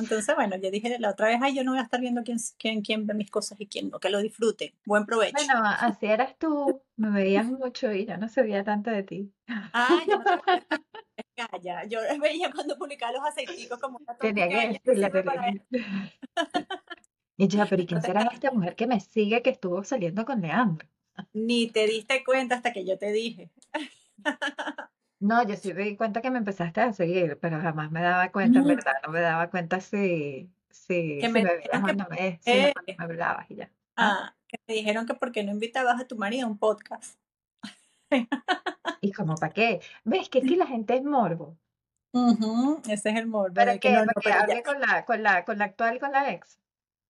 Entonces, 0.00 0.34
bueno, 0.34 0.56
yo 0.56 0.70
dije 0.70 0.98
la 0.98 1.10
otra 1.10 1.28
vez, 1.28 1.38
ay, 1.42 1.54
yo 1.54 1.62
no 1.62 1.72
voy 1.72 1.80
a 1.80 1.84
estar 1.84 2.00
viendo 2.00 2.22
quién, 2.22 2.38
quién, 2.58 2.80
quién 2.80 3.06
ve 3.06 3.12
mis 3.12 3.30
cosas 3.30 3.60
y 3.60 3.66
quién 3.66 3.90
no, 3.90 4.00
que 4.00 4.08
lo 4.08 4.18
disfrute. 4.18 4.74
Buen 4.86 5.04
provecho. 5.04 5.34
Bueno, 5.36 5.62
así 5.64 6.06
eras 6.06 6.38
tú, 6.38 6.82
me 6.96 7.10
veías 7.10 7.46
mucho 7.46 7.92
y 7.92 8.06
ya 8.06 8.16
no 8.16 8.28
se 8.28 8.42
veía 8.42 8.64
tanto 8.64 8.90
de 8.90 9.02
ti. 9.02 9.32
Ay, 9.72 10.06
yo 10.08 10.18
no 10.18 10.24
te 10.24 10.64
calla. 11.36 11.84
Yo 11.84 12.00
veía 12.22 12.50
cuando 12.50 12.78
publicaba 12.78 13.12
los 13.12 13.22
aceiticos 13.24 13.78
como 13.78 13.98
una 13.98 14.16
Tenía 14.16 14.48
que 14.48 14.80
decirle, 14.84 15.62
Y 17.36 17.48
ya, 17.48 17.66
pero 17.66 17.82
¿y 17.82 17.86
quién 17.86 18.02
será 18.02 18.22
esta 18.32 18.50
mujer 18.52 18.76
que 18.76 18.86
me 18.86 19.00
sigue 19.00 19.42
que 19.42 19.50
estuvo 19.50 19.82
saliendo 19.82 20.26
con 20.26 20.42
Leandro? 20.42 20.86
Ni 21.32 21.70
te 21.70 21.86
diste 21.86 22.22
cuenta 22.22 22.56
hasta 22.56 22.72
que 22.72 22.84
yo 22.84 22.98
te 22.98 23.12
dije. 23.12 23.50
No, 25.20 25.46
yo 25.46 25.54
sí 25.54 25.74
me 25.74 25.82
di 25.84 25.96
cuenta 25.96 26.22
que 26.22 26.30
me 26.30 26.38
empezaste 26.38 26.80
a 26.80 26.92
seguir, 26.94 27.38
pero 27.38 27.60
jamás 27.60 27.90
me 27.90 28.00
daba 28.00 28.32
cuenta, 28.32 28.60
en 28.60 28.66
verdad, 28.66 28.94
no 29.06 29.12
me 29.12 29.20
daba 29.20 29.50
cuenta 29.50 29.78
si, 29.80 30.50
si, 30.70 31.20
si 31.20 31.28
me, 31.28 31.44
veías 31.44 31.80
cuando 31.80 32.06
me, 32.08 32.40
si 32.42 32.50
me 32.50 32.96
hablabas 32.98 33.50
y 33.50 33.56
ya. 33.56 33.70
¿Ah? 33.96 34.18
ah, 34.22 34.36
que 34.48 34.56
te 34.64 34.72
dijeron 34.72 35.06
que 35.06 35.14
por 35.14 35.30
qué 35.30 35.44
no 35.44 35.52
invitabas 35.52 36.00
a 36.00 36.06
tu 36.06 36.16
marido 36.16 36.46
a 36.46 36.50
un 36.50 36.58
podcast. 36.58 37.18
¿Y 39.02 39.12
como 39.12 39.34
para 39.34 39.52
qué? 39.52 39.80
¿Ves 40.04 40.30
que 40.30 40.40
que 40.40 40.56
la 40.56 40.66
gente 40.66 40.96
es 40.96 41.04
morbo? 41.04 41.56
ese 42.88 43.10
es 43.10 43.16
el 43.16 43.26
morbo. 43.26 43.54
Pero 43.54 43.78
que, 43.78 43.92
no, 43.92 44.00
hable 44.00 44.62
con 44.62 44.80
la, 44.80 45.04
con 45.04 45.22
la, 45.22 45.44
con 45.44 45.58
la 45.58 45.66
actual, 45.66 46.00
con 46.00 46.12
la 46.12 46.32
ex. 46.32 46.58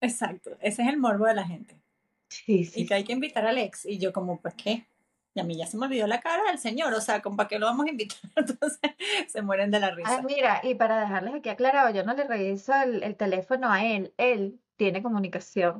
Exacto, 0.00 0.56
ese 0.60 0.82
es 0.82 0.88
el 0.88 0.98
morbo 0.98 1.26
de 1.26 1.34
la 1.34 1.46
gente. 1.46 1.80
Sí, 2.28 2.64
sí. 2.64 2.82
Y 2.82 2.86
que 2.86 2.94
hay 2.94 3.04
que 3.04 3.12
invitar 3.12 3.46
al 3.46 3.58
ex. 3.58 3.86
Y 3.86 3.98
yo 3.98 4.12
como, 4.12 4.40
pues, 4.40 4.54
¿qué? 4.54 4.86
Y 5.34 5.40
a 5.40 5.44
mí 5.44 5.56
ya 5.56 5.66
se 5.66 5.76
me 5.76 5.86
olvidó 5.86 6.06
la 6.06 6.20
cara 6.20 6.42
del 6.44 6.58
señor, 6.58 6.92
o 6.92 7.00
sea, 7.00 7.22
¿para 7.22 7.48
qué 7.48 7.58
lo 7.58 7.66
vamos 7.66 7.86
a 7.86 7.90
invitar? 7.90 8.18
Entonces 8.36 8.80
se 9.28 9.42
mueren 9.42 9.70
de 9.70 9.80
la 9.80 9.90
risa. 9.92 10.16
Ah, 10.16 10.22
mira, 10.22 10.60
y 10.64 10.74
para 10.74 11.00
dejarles 11.00 11.34
aquí 11.34 11.48
aclarado, 11.48 11.90
yo 11.90 12.04
no 12.04 12.14
le 12.14 12.24
reviso 12.24 12.74
el, 12.74 13.02
el 13.02 13.16
teléfono 13.16 13.70
a 13.70 13.84
él, 13.84 14.12
él 14.16 14.60
tiene 14.76 15.02
comunicación. 15.02 15.78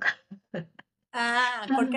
Ah, 1.12 1.66
¿por 1.74 1.88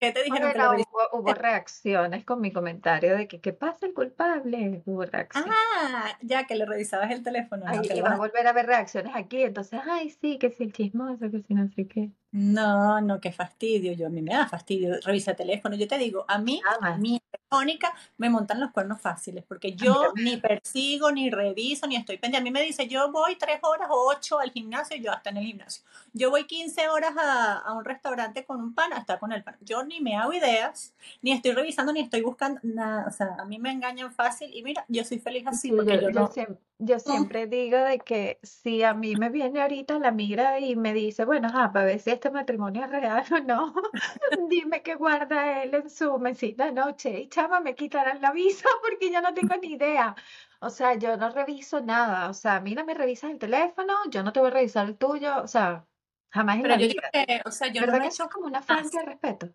qué? 0.00 0.06
¿Qué 0.06 0.12
te 0.12 0.24
dijeron? 0.24 0.52
que 0.52 0.84
hubo, 0.90 1.20
hubo, 1.20 1.34
reacciones 1.34 2.24
con 2.24 2.40
mi 2.40 2.52
comentario 2.52 3.16
de 3.16 3.28
que 3.28 3.40
¿qué 3.40 3.52
pasa 3.52 3.86
el 3.86 3.94
culpable? 3.94 4.82
Hubo 4.86 5.04
reacciones. 5.04 5.52
Ah, 5.52 6.16
ya 6.22 6.46
que 6.46 6.54
le 6.54 6.66
revisabas 6.66 7.10
el 7.10 7.22
teléfono. 7.22 7.64
Ay, 7.66 8.00
va 8.00 8.12
a 8.12 8.16
volver 8.16 8.46
a 8.46 8.52
ver 8.52 8.66
reacciones 8.66 9.12
aquí, 9.14 9.42
entonces, 9.42 9.80
ay, 9.88 10.10
sí, 10.10 10.38
que 10.38 10.50
si 10.50 10.64
el 10.64 10.72
chismoso, 10.72 11.30
que 11.30 11.42
si 11.42 11.54
no 11.54 11.68
sé 11.68 11.86
qué. 11.86 12.10
No, 12.32 13.00
no, 13.00 13.20
qué 13.20 13.32
fastidio. 13.32 13.92
Yo 13.92 14.08
a 14.08 14.10
mí 14.10 14.20
me 14.20 14.34
da 14.34 14.46
fastidio. 14.46 14.96
Revisa 15.02 15.30
el 15.30 15.36
teléfono. 15.38 15.74
Yo 15.74 15.88
te 15.88 15.96
digo, 15.96 16.26
a 16.28 16.38
mí, 16.38 16.60
a 16.82 16.98
mí, 16.98 17.18
Mónica, 17.50 17.94
me 18.16 18.28
montan 18.28 18.60
los 18.60 18.72
cuernos 18.72 19.00
fáciles 19.00 19.44
porque 19.46 19.74
yo 19.74 20.12
ni 20.16 20.36
persigo, 20.36 21.12
ni 21.12 21.30
reviso, 21.30 21.86
ni 21.86 21.96
estoy 21.96 22.18
pendiente. 22.18 22.38
A 22.38 22.42
mí 22.42 22.50
me 22.50 22.62
dice, 22.62 22.88
yo 22.88 23.12
voy 23.12 23.36
tres 23.36 23.60
horas 23.62 23.88
o 23.90 24.08
ocho 24.08 24.40
al 24.40 24.50
gimnasio 24.50 24.96
y 24.96 25.02
yo 25.02 25.12
hasta 25.12 25.30
en 25.30 25.36
el 25.36 25.46
gimnasio. 25.46 25.84
Yo 26.12 26.30
voy 26.30 26.44
15 26.44 26.88
horas 26.88 27.14
a, 27.16 27.58
a, 27.58 27.72
un 27.72 27.84
restaurante 27.84 28.44
con 28.44 28.60
un 28.60 28.74
pan, 28.74 28.92
hasta 28.92 29.18
con 29.18 29.32
el 29.32 29.44
pan. 29.44 29.56
Yo 29.60 29.84
ni 29.84 30.00
me 30.00 30.16
hago 30.16 30.32
ideas, 30.32 30.94
ni 31.22 31.32
estoy 31.32 31.52
revisando, 31.52 31.92
ni 31.92 32.00
estoy 32.00 32.22
buscando 32.22 32.60
nada. 32.64 33.06
O 33.06 33.12
sea, 33.12 33.36
a 33.38 33.44
mí 33.44 33.58
me 33.58 33.70
engañan 33.70 34.12
fácil 34.12 34.50
y 34.52 34.62
mira, 34.62 34.84
yo 34.88 35.04
soy 35.04 35.20
feliz 35.20 35.46
así. 35.46 35.70
porque 35.70 36.00
yo, 36.00 36.10
yo, 36.10 36.26
siempre, 36.28 36.56
yo 36.78 36.98
siempre 36.98 37.46
digo 37.46 37.78
de 37.78 37.98
que 37.98 38.38
si 38.42 38.82
a 38.82 38.92
mí 38.92 39.16
me 39.16 39.30
viene 39.30 39.62
ahorita 39.62 39.98
la 39.98 40.10
mira 40.10 40.60
y 40.60 40.76
me 40.76 40.92
dice, 40.92 41.24
bueno, 41.24 41.48
ah, 41.54 41.70
para 41.72 41.86
ver 41.86 42.00
si 42.00 42.10
este 42.10 42.30
matrimonio 42.30 42.84
es 42.84 42.90
real 42.90 43.24
o 43.32 43.38
no, 43.40 43.74
dime 44.50 44.82
qué 44.82 44.94
guarda 44.94 45.62
él 45.62 45.74
en 45.74 45.88
su 45.88 46.18
mesita 46.18 46.70
noche 46.72 47.20
y 47.20 47.28
chama, 47.28 47.60
me 47.60 47.74
quitarán 47.74 48.20
la 48.20 48.32
visa 48.32 48.68
porque 48.82 49.10
yo 49.10 49.22
no 49.22 49.32
tengo 49.32 49.56
ni 49.56 49.72
idea. 49.72 50.14
O 50.60 50.70
sea, 50.70 50.94
yo 50.94 51.16
no 51.16 51.30
reviso 51.30 51.80
nada. 51.80 52.28
O 52.28 52.34
sea, 52.34 52.60
mira, 52.60 52.84
me 52.84 52.94
revisas 52.94 53.30
el 53.30 53.38
teléfono, 53.38 53.94
yo 54.10 54.22
no 54.22 54.32
te 54.32 54.40
voy 54.40 54.48
a 54.48 54.54
revisar 54.54 54.86
el 54.86 54.96
tuyo. 54.96 55.42
O 55.42 55.48
sea, 55.48 55.86
jamás 56.30 56.56
en 56.56 56.68
la 56.68 56.76
vida. 56.76 57.02
o 57.44 57.50
sea, 57.50 57.68
yo 57.68 57.86
no 57.86 57.98
me 57.98 58.06
hecho 58.06 58.28
como 58.28 58.46
una 58.46 58.62
falta 58.62 59.00
de 59.00 59.04
respeto. 59.04 59.48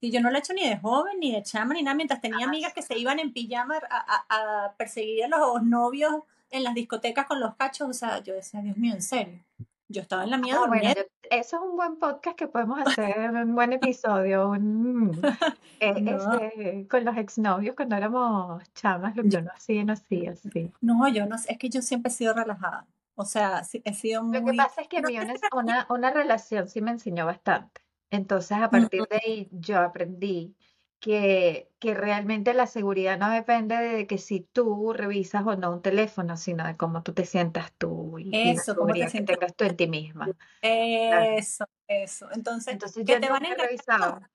Y 0.00 0.12
yo 0.12 0.20
no 0.20 0.30
lo 0.30 0.36
he 0.36 0.38
hecho 0.38 0.52
ni 0.52 0.68
de 0.68 0.76
joven, 0.78 1.18
ni 1.18 1.32
de 1.32 1.42
chama, 1.42 1.74
ni 1.74 1.82
nada. 1.82 1.96
Mientras 1.96 2.20
tenía 2.20 2.46
amigas 2.46 2.72
que 2.72 2.82
se 2.82 2.96
iban 2.96 3.18
en 3.18 3.32
pijama 3.32 3.80
a, 3.90 4.24
a, 4.28 4.66
a 4.66 4.76
perseguir 4.76 5.24
a 5.24 5.28
los 5.28 5.62
novios 5.64 6.22
en 6.50 6.64
las 6.64 6.74
discotecas 6.74 7.26
con 7.26 7.40
los 7.40 7.54
cachos. 7.56 7.88
O 7.88 7.92
sea, 7.92 8.22
yo 8.22 8.34
decía, 8.34 8.60
Dios 8.60 8.76
mío, 8.76 8.94
en 8.94 9.02
serio. 9.02 9.44
Yo 9.90 10.02
estaba 10.02 10.24
en 10.24 10.30
la 10.30 10.36
mía 10.36 10.58
ah, 10.58 10.94
eso 11.30 11.56
es 11.56 11.62
un 11.62 11.76
buen 11.76 11.96
podcast 11.96 12.36
que 12.36 12.46
podemos 12.46 12.78
hacer, 12.86 13.30
un 13.30 13.54
buen 13.54 13.72
episodio, 13.72 14.54
eh, 15.80 15.94
este, 15.96 16.86
con 16.88 17.04
los 17.06 17.16
exnovios 17.16 17.74
cuando 17.74 17.96
éramos 17.96 18.62
chamas, 18.74 19.16
lo 19.16 19.22
que 19.22 19.30
yo 19.30 19.40
no 19.40 19.50
hacía, 19.50 19.84
no 19.84 19.94
hacía, 19.94 20.36
sí. 20.36 20.70
No, 20.82 21.08
yo 21.08 21.24
no 21.24 21.36
es 21.36 21.58
que 21.58 21.70
yo 21.70 21.80
siempre 21.80 22.12
he 22.12 22.14
sido 22.14 22.34
relajada. 22.34 22.86
O 23.14 23.24
sea, 23.24 23.62
he 23.84 23.94
sido 23.94 24.22
muy... 24.22 24.38
Lo 24.38 24.44
que 24.44 24.56
pasa 24.56 24.82
es 24.82 24.88
que 24.88 24.98
a 24.98 25.02
mí 25.02 25.16
una, 25.52 25.86
una 25.88 26.10
relación 26.10 26.68
sí 26.68 26.80
me 26.82 26.90
enseñó 26.90 27.26
bastante. 27.26 27.80
Entonces, 28.10 28.58
a 28.58 28.70
partir 28.70 29.02
de 29.08 29.16
ahí, 29.16 29.48
yo 29.52 29.80
aprendí 29.80 30.54
que, 31.00 31.70
que 31.78 31.94
realmente 31.94 32.54
la 32.54 32.66
seguridad 32.66 33.18
no 33.18 33.30
depende 33.30 33.76
de 33.76 34.06
que 34.06 34.18
si 34.18 34.40
tú 34.40 34.92
revisas 34.92 35.46
o 35.46 35.56
no 35.56 35.72
un 35.72 35.82
teléfono, 35.82 36.36
sino 36.36 36.66
de 36.66 36.76
cómo 36.76 37.02
tú 37.02 37.12
te 37.14 37.24
sientas 37.24 37.72
tú 37.78 38.18
y, 38.18 38.30
y 38.30 38.54
la 38.54 38.62
Eso, 38.62 38.74
cómo 38.76 38.92
te 38.92 38.98
seguridad 38.98 39.12
que 39.12 39.20
tengas 39.22 39.54
tú 39.56 39.64
en 39.64 39.76
ti 39.76 39.86
misma. 39.86 40.26
Claro. 40.60 41.36
Eso, 41.36 41.64
eso. 41.86 42.28
Entonces, 42.32 42.74
Entonces 42.74 43.04
que 43.04 43.12
yo 43.12 43.20
te 43.20 43.30
van 43.30 43.44
a 43.44 43.48
engañar, 43.48 44.30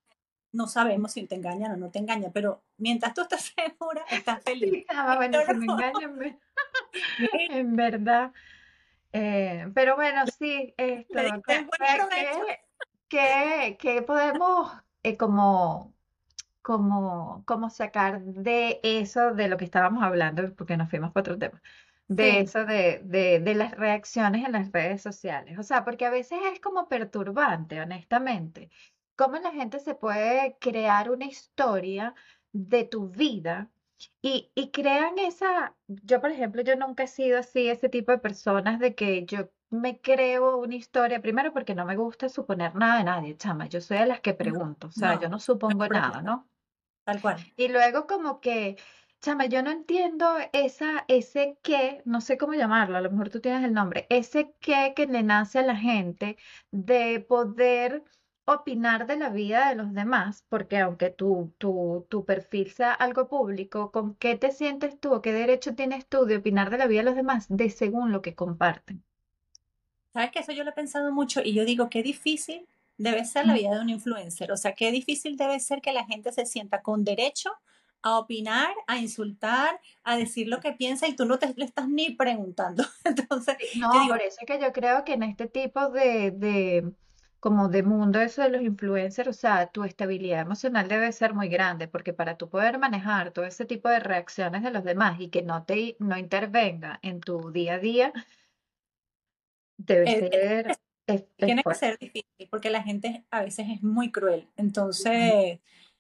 no, 0.53 0.67
sabemos 0.67 1.12
si 1.12 1.25
te 1.25 1.36
engañan 1.36 1.72
o 1.74 1.77
no 1.77 1.89
te 1.91 2.00
engañan, 2.00 2.32
pero 2.32 2.63
mientras 2.77 3.13
tú 3.13 3.22
estás 3.22 3.41
segura, 3.55 4.03
estás 4.12 4.41
feliz. 4.46 4.72
Sí, 4.72 4.86
ah, 4.89 5.15
bueno, 5.17 5.39
si 5.46 5.53
me 5.53 5.65
no, 5.67 5.74
engañan, 5.74 6.17
me- 6.17 6.39
en 7.50 7.75
verdad. 7.75 8.32
Eh, 9.12 9.67
pero 9.75 9.96
bueno, 9.96 10.25
sí, 10.27 10.74
esto, 10.77 11.13
le 11.13 11.24
¿qué, 11.24 11.32
diste 11.34 11.53
buen 11.65 11.65
qué, 11.79 11.98
provecho. 11.98 12.39
qué- 12.48 12.60
qué- 13.10 13.77
qué 13.79 14.01
podemos 14.01 14.72
eh, 15.03 15.17
como, 15.17 15.93
como, 16.63 17.43
como 17.46 17.70
sacar 17.70 18.24
de 18.24 18.79
eso, 18.84 19.34
de 19.36 19.48
lo 19.50 19.58
que 19.58 19.65
estábamos 19.65 20.03
hablando, 20.03 20.55
porque 20.55 20.77
nos 20.77 20.89
fuimos 20.89 21.12
para 21.13 21.22
otro 21.34 21.39
tema, 21.39 21.62
de 22.08 22.39
Sí, 22.39 22.41
eso 22.41 22.65
de, 22.65 23.01
de, 23.05 23.39
de 23.41 23.55
las 23.55 23.72
reacciones 23.77 24.46
en 24.46 24.53
las 24.53 24.72
redes 24.72 25.01
sociales? 25.01 25.60
O 25.60 25.63
sea, 25.63 25.86
porque 25.86 26.05
a 26.05 26.12
veces 26.12 26.39
es 26.53 26.60
como 26.62 26.88
perturbante, 26.89 27.82
honestamente, 27.82 28.70
cómo 29.15 29.38
la 29.38 29.51
gente 29.51 29.79
se 29.79 29.96
puede 29.96 30.58
crear 30.60 31.12
una 31.12 31.25
historia 31.25 32.15
de 32.51 32.86
tu 32.86 33.10
vida. 33.10 33.70
Y, 34.22 34.51
y 34.55 34.72
crean 34.72 35.17
esa, 35.20 35.75
yo 35.88 36.20
por 36.22 36.32
ejemplo, 36.32 36.62
yo 36.62 36.75
nunca 36.75 37.03
he 37.03 37.08
sido 37.08 37.39
así, 37.39 37.70
ese 37.70 37.89
tipo 37.89 38.12
de 38.12 38.17
personas 38.20 38.79
de 38.79 38.96
que 38.96 39.25
yo 39.25 39.50
me 39.70 40.01
creo 40.01 40.58
una 40.58 40.75
historia, 40.75 41.22
primero 41.22 41.53
porque 41.53 41.75
no 41.75 41.86
me 41.86 41.96
gusta 41.96 42.29
suponer 42.29 42.75
nada 42.75 42.98
de 43.00 43.03
nadie, 43.05 43.38
chama, 43.38 43.67
yo 43.67 43.82
soy 43.82 43.98
de 44.00 44.05
las 44.08 44.22
que 44.22 44.34
no, 44.39 44.51
pregunto, 44.51 44.88
o 44.88 44.91
sea, 44.91 45.15
yo 45.15 45.29
no, 45.29 45.29
no 45.29 45.39
no 45.67 45.77
supongo 45.79 45.88
nada, 45.88 46.22
pregunta, 46.22 46.22
¿no? 46.22 46.50
Tal 47.04 47.22
cual. 47.22 47.38
Y 47.58 47.68
luego 47.70 48.08
como 48.08 48.40
que, 48.40 48.78
chama, 49.22 49.46
yo 49.46 49.64
no 49.64 49.72
entiendo 49.72 50.36
esa, 50.54 51.06
ese 51.08 51.58
qué, 51.62 52.02
no 52.06 52.22
sé 52.22 52.38
cómo 52.38 52.54
llamarlo, 52.54 52.98
a 52.98 53.02
lo 53.02 53.12
mejor 53.12 53.30
tú 53.30 53.40
tienes 53.40 53.64
el 53.64 53.74
nombre, 53.74 54.08
ese 54.10 54.54
qué 54.60 54.94
que 54.96 55.08
le 55.08 55.24
nace 55.24 55.60
a 55.60 55.64
la 55.64 55.76
gente 55.76 56.38
de 56.72 57.20
poder 57.20 58.04
opinar 58.46 59.08
de 59.08 59.18
la 59.18 59.30
vida 59.30 59.70
de 59.70 59.76
los 59.76 59.94
demás, 59.94 60.46
porque 60.50 60.78
aunque 60.78 61.10
tu, 61.10 61.54
tu, 61.58 62.06
tu 62.10 62.26
perfil 62.26 62.72
sea 62.72 62.94
algo 62.94 63.28
público, 63.30 63.92
¿con 63.92 64.16
qué 64.16 64.36
te 64.38 64.52
sientes 64.52 65.00
tú 65.00 65.14
o 65.14 65.22
qué 65.22 65.32
derecho 65.32 65.76
tienes 65.76 66.06
tú 66.08 66.26
de 66.26 66.38
opinar 66.38 66.70
de 66.70 66.78
la 66.78 66.88
vida 66.88 67.00
de 67.00 67.06
los 67.06 67.16
demás 67.16 67.46
de 67.50 67.70
según 67.70 68.12
lo 68.12 68.22
que 68.22 68.36
comparten? 68.36 69.04
Sabes 70.14 70.32
que 70.32 70.40
eso 70.40 70.52
yo 70.52 70.64
lo 70.64 70.72
he 70.72 70.74
pensado 70.74 71.12
mucho 71.12 71.42
y 71.44 71.54
yo 71.54 71.66
digo, 71.66 71.90
qué 71.90 72.04
difícil 72.04 72.68
debe 72.98 73.26
ser 73.26 73.46
la 73.48 73.54
vida 73.54 73.72
de 73.76 73.82
un 73.82 73.90
influencer. 73.90 74.52
O 74.52 74.58
sea, 74.58 74.74
qué 74.76 74.92
difícil 74.92 75.38
debe 75.38 75.60
ser 75.60 75.82
que 75.82 75.94
la 75.94 76.06
gente 76.06 76.32
se 76.32 76.46
sienta 76.46 76.82
con 76.82 77.04
derecho 77.04 77.52
a 78.02 78.20
opinar, 78.20 78.74
a 78.88 78.98
insultar, 79.00 79.80
a 80.04 80.18
decir 80.18 80.48
lo 80.48 80.60
que 80.60 80.74
piensa 80.74 81.08
y 81.08 81.16
tú 81.16 81.26
no 81.26 81.40
te 81.40 81.54
le 81.56 81.66
estás 81.66 81.88
ni 81.90 82.12
preguntando. 82.16 82.84
Entonces, 83.06 83.58
yo 83.74 83.88
No, 83.88 83.92
digo, 84.00 84.16
por 84.16 84.22
eso 84.22 84.38
es 84.42 84.48
que 84.48 84.60
yo 84.62 84.72
creo 84.74 85.04
que 85.04 85.14
en 85.14 85.24
este 85.24 85.48
tipo 85.48 85.90
de, 85.90 86.32
de, 86.32 86.94
como 87.40 87.70
de 87.70 87.84
mundo 87.84 88.22
eso 88.22 88.42
de 88.44 88.50
los 88.50 88.62
influencers, 88.62 89.28
o 89.30 89.34
sea, 89.34 89.68
tu 89.68 89.84
estabilidad 89.84 90.42
emocional 90.42 90.88
debe 90.88 91.12
ser 91.12 91.34
muy 91.34 91.50
grande, 91.50 91.88
porque 91.88 92.14
para 92.14 92.38
tú 92.38 92.50
poder 92.50 92.78
manejar 92.80 93.32
todo 93.32 93.46
ese 93.46 93.66
tipo 93.66 93.90
de 93.90 94.00
reacciones 94.00 94.64
de 94.64 94.72
los 94.72 94.84
demás 94.84 95.20
y 95.20 95.30
que 95.30 95.42
no 95.44 95.66
te, 95.66 95.96
no 96.00 96.18
intervenga 96.18 97.00
en 97.02 97.20
tu 97.20 97.52
día 97.52 97.76
a 97.76 97.80
día, 97.80 98.14
debe 99.78 100.06
eh, 100.12 100.30
eh, 100.32 100.62
ser, 100.64 100.78
es, 101.08 101.22
es 101.22 101.28
tiene 101.38 101.64
que 101.64 101.76
ser 101.76 101.98
difícil 102.00 102.48
porque 102.50 102.70
la 102.70 102.84
gente 102.84 103.26
a 103.32 103.42
veces 103.42 103.68
es 103.70 103.84
muy 103.84 104.12
cruel. 104.12 104.48
Entonces, 104.56 105.60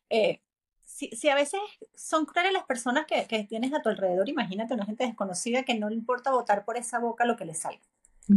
eh, 0.09 0.41
si, 0.81 1.09
si 1.09 1.29
a 1.29 1.35
veces 1.35 1.59
son 1.95 2.25
crueles 2.25 2.53
las 2.53 2.65
personas 2.65 3.05
que, 3.05 3.25
que 3.25 3.43
tienes 3.43 3.73
a 3.73 3.81
tu 3.81 3.89
alrededor, 3.89 4.29
imagínate 4.29 4.73
una 4.73 4.85
gente 4.85 5.05
desconocida 5.05 5.63
que 5.63 5.75
no 5.75 5.89
le 5.89 5.95
importa 5.95 6.31
votar 6.31 6.65
por 6.65 6.77
esa 6.77 6.99
boca 6.99 7.25
lo 7.25 7.35
que 7.35 7.45
le 7.45 7.53
salga. 7.53 7.81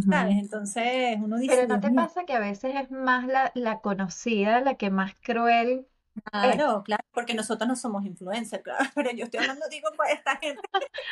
¿Sabes? 0.09 0.37
Entonces 0.39 1.17
uno 1.21 1.37
dice, 1.39 1.55
Pero 1.55 1.69
¿no 1.69 1.81
te 1.81 1.91
pasa 1.91 2.25
que 2.25 2.33
a 2.33 2.41
veces 2.41 2.75
es 2.75 2.91
más 2.91 3.27
la, 3.27 3.53
la 3.55 3.81
conocida 3.81 4.61
la 4.61 4.75
que 4.75 4.91
más 4.91 5.15
cruel 5.23 5.87
es? 6.43 6.57
claro, 6.57 6.83
claro, 6.83 7.05
porque 7.13 7.35
nosotros 7.35 7.69
no 7.69 7.77
somos 7.77 8.05
influencers, 8.05 8.63
claro, 8.63 8.85
pero 8.95 9.11
yo 9.13 9.25
estoy 9.25 9.41
hablando, 9.41 9.67
digo, 9.69 9.89
con 9.97 10.07
esta 10.09 10.37
gente, 10.37 10.61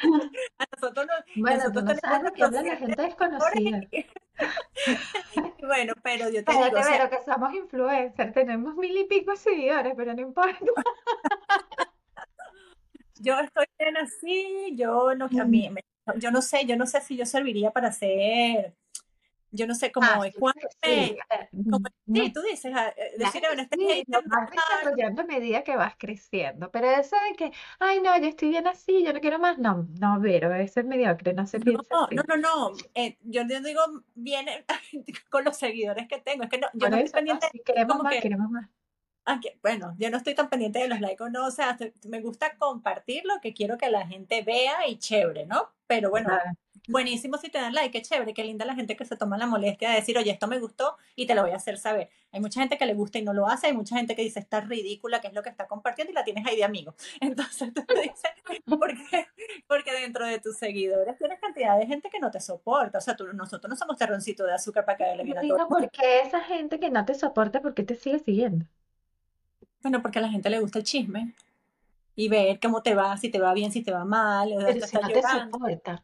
a 0.58 0.64
nosotros, 0.72 1.06
no, 1.06 1.12
Bueno, 1.42 1.70
tú 1.72 1.80
nosotros 1.80 1.84
no 1.84 1.94
sabes 1.96 2.22
lo 2.22 2.32
que 2.32 2.42
habla 2.42 2.62
la 2.62 2.76
gente 2.76 3.02
desconocida. 3.02 3.80
bueno, 5.62 5.94
pero 6.02 6.28
yo 6.30 6.44
te 6.44 6.52
digo, 6.52 6.64
Cállate, 6.64 6.76
o 6.76 6.82
sea, 6.82 7.08
pero 7.08 7.10
que 7.10 7.24
somos 7.24 7.54
influencers, 7.54 8.32
tenemos 8.32 8.74
mil 8.76 8.96
y 8.96 9.04
pico 9.04 9.36
seguidores, 9.36 9.94
pero 9.96 10.14
no 10.14 10.20
importa. 10.20 10.58
yo 13.16 13.38
estoy 13.40 13.66
bien 13.78 13.96
así, 13.96 14.74
yo 14.76 15.14
no, 15.14 15.26
a 15.26 15.44
mí, 15.44 15.70
yo 16.16 16.30
no 16.30 16.42
sé, 16.42 16.66
yo 16.66 16.76
no 16.76 16.86
sé 16.86 17.00
si 17.00 17.16
yo 17.16 17.26
serviría 17.26 17.70
para 17.70 17.92
ser, 17.92 18.74
yo 19.54 19.66
no 19.66 19.74
sé, 19.74 19.92
Ah, 20.00 20.20
como 20.20 20.24
sí, 20.24 20.32
claro 20.32 20.54
que 20.60 20.68
sí. 20.84 21.16
eh, 21.30 21.50
sí, 22.12 22.22
no, 22.22 22.32
tú 22.32 22.42
dices, 22.42 22.72
ah, 22.74 22.88
eh, 22.96 23.14
decir, 23.18 23.42
bueno, 23.46 23.62
este 23.62 23.76
es 23.76 23.80
sí, 23.80 24.04
vas 24.26 24.50
desarrollando 24.50 25.22
a 25.22 25.24
medida 25.26 25.64
que 25.64 25.76
vas 25.76 25.96
creciendo. 25.98 26.70
Pero 26.70 26.88
eso 26.90 27.16
de 27.28 27.36
que, 27.36 27.52
ay, 27.80 28.00
no, 28.00 28.16
yo 28.18 28.26
estoy 28.28 28.50
bien 28.50 28.66
así, 28.66 29.04
yo 29.04 29.12
no 29.12 29.20
quiero 29.20 29.38
más. 29.38 29.58
No, 29.58 29.88
no, 30.00 30.20
Vero, 30.20 30.54
eso 30.54 30.80
es 30.80 30.86
mediocre, 30.86 31.34
no 31.34 31.46
se 31.46 31.60
No, 31.60 31.72
piensa 31.72 31.88
no, 31.90 32.08
así. 32.08 32.26
no, 32.26 32.36
no. 32.36 32.72
eh, 32.94 33.16
yo 33.22 33.44
digo, 33.44 33.80
viene 34.14 34.64
con 35.30 35.44
los 35.44 35.56
seguidores 35.56 36.08
que 36.08 36.18
tengo. 36.20 36.44
Es 36.44 36.50
que 36.50 36.58
no, 36.58 36.68
yo 36.74 36.90
no 36.90 36.96
estoy 36.96 37.02
eso, 37.02 37.16
no, 37.22 37.22
pendiente, 37.24 37.46
si 37.52 37.60
queremos 37.60 38.00
más, 38.02 38.12
que, 38.14 38.20
queremos 38.20 38.50
más. 38.50 38.68
Que- 39.40 39.58
bueno, 39.62 39.94
yo 39.98 40.10
no 40.10 40.16
estoy 40.18 40.34
tan 40.34 40.48
pendiente 40.48 40.78
de 40.78 40.88
los 40.88 41.00
likes 41.00 41.24
no. 41.30 41.46
O 41.46 41.50
sea, 41.50 41.76
te- 41.76 41.94
me 42.08 42.20
gusta 42.20 42.56
compartir 42.56 43.24
lo 43.24 43.40
que 43.40 43.54
quiero 43.54 43.78
que 43.78 43.90
la 43.90 44.06
gente 44.06 44.42
vea 44.42 44.86
y 44.88 44.98
chévere, 44.98 45.46
¿no? 45.46 45.70
Pero 45.86 46.10
bueno, 46.10 46.30
buenísimo 46.88 47.38
si 47.38 47.48
te 47.50 47.58
dan 47.58 47.72
like, 47.74 47.90
qué 47.90 48.02
chévere, 48.02 48.34
qué 48.34 48.44
linda 48.44 48.64
la 48.64 48.74
gente 48.74 48.96
que 48.96 49.04
se 49.04 49.16
toma 49.16 49.38
la 49.38 49.46
molestia 49.46 49.90
de 49.90 49.96
decir, 49.96 50.18
oye, 50.18 50.30
esto 50.30 50.46
me 50.46 50.58
gustó 50.58 50.96
y 51.16 51.26
te 51.26 51.34
lo 51.34 51.42
voy 51.42 51.52
a 51.52 51.56
hacer 51.56 51.78
saber. 51.78 52.10
Hay 52.32 52.40
mucha 52.40 52.60
gente 52.60 52.76
que 52.78 52.86
le 52.86 52.94
gusta 52.94 53.18
y 53.18 53.22
no 53.22 53.32
lo 53.32 53.46
hace, 53.46 53.68
hay 53.68 53.72
mucha 53.72 53.96
gente 53.96 54.14
que 54.16 54.22
dice, 54.22 54.40
está 54.40 54.60
ridícula, 54.60 55.20
que 55.20 55.28
es 55.28 55.34
lo 55.34 55.42
que 55.42 55.48
está 55.50 55.66
compartiendo 55.66 56.10
y 56.12 56.14
la 56.14 56.24
tienes 56.24 56.46
ahí 56.46 56.56
de 56.56 56.64
amigo. 56.64 56.94
Entonces 57.20 57.72
tú 57.72 57.84
dices, 57.88 58.30
¿por 58.66 58.88
qué? 59.10 59.26
Porque 59.66 59.92
dentro 59.92 60.26
de 60.26 60.40
tus 60.40 60.56
seguidores 60.56 61.16
tienes 61.18 61.40
cantidad 61.40 61.78
de 61.78 61.86
gente 61.86 62.10
que 62.10 62.18
no 62.20 62.30
te 62.30 62.40
soporta. 62.40 62.98
O 62.98 63.00
sea, 63.00 63.16
tú, 63.16 63.26
nosotros 63.32 63.70
no 63.70 63.76
somos 63.76 63.96
terroncito 63.96 64.44
de 64.44 64.54
azúcar 64.54 64.84
para 64.84 64.98
caerle 64.98 65.24
bien 65.24 65.38
a 65.38 65.40
todo 65.42 65.68
¿por 65.68 65.90
qué 65.90 66.20
esa 66.20 66.40
gente 66.42 66.78
que 66.80 66.90
no 66.90 67.04
te 67.04 67.14
soporta, 67.14 67.60
por 67.62 67.74
qué 67.74 67.82
te 67.84 67.94
sigue 67.94 68.18
siguiendo? 68.18 68.66
Bueno, 69.84 70.00
porque 70.00 70.18
a 70.18 70.22
la 70.22 70.30
gente 70.30 70.48
le 70.48 70.60
gusta 70.60 70.78
el 70.78 70.84
chisme 70.84 71.34
y 72.16 72.28
ver 72.30 72.58
cómo 72.58 72.82
te 72.82 72.94
va, 72.94 73.16
si 73.18 73.28
te 73.28 73.38
va 73.38 73.52
bien, 73.52 73.70
si 73.70 73.82
te 73.82 73.92
va 73.92 74.06
mal, 74.06 74.50
o 74.54 74.58
Pero 74.64 74.86
si 74.86 74.96
no 74.96 75.08
te 75.08 75.14
llorando. 75.14 75.58
soporta. 75.58 76.02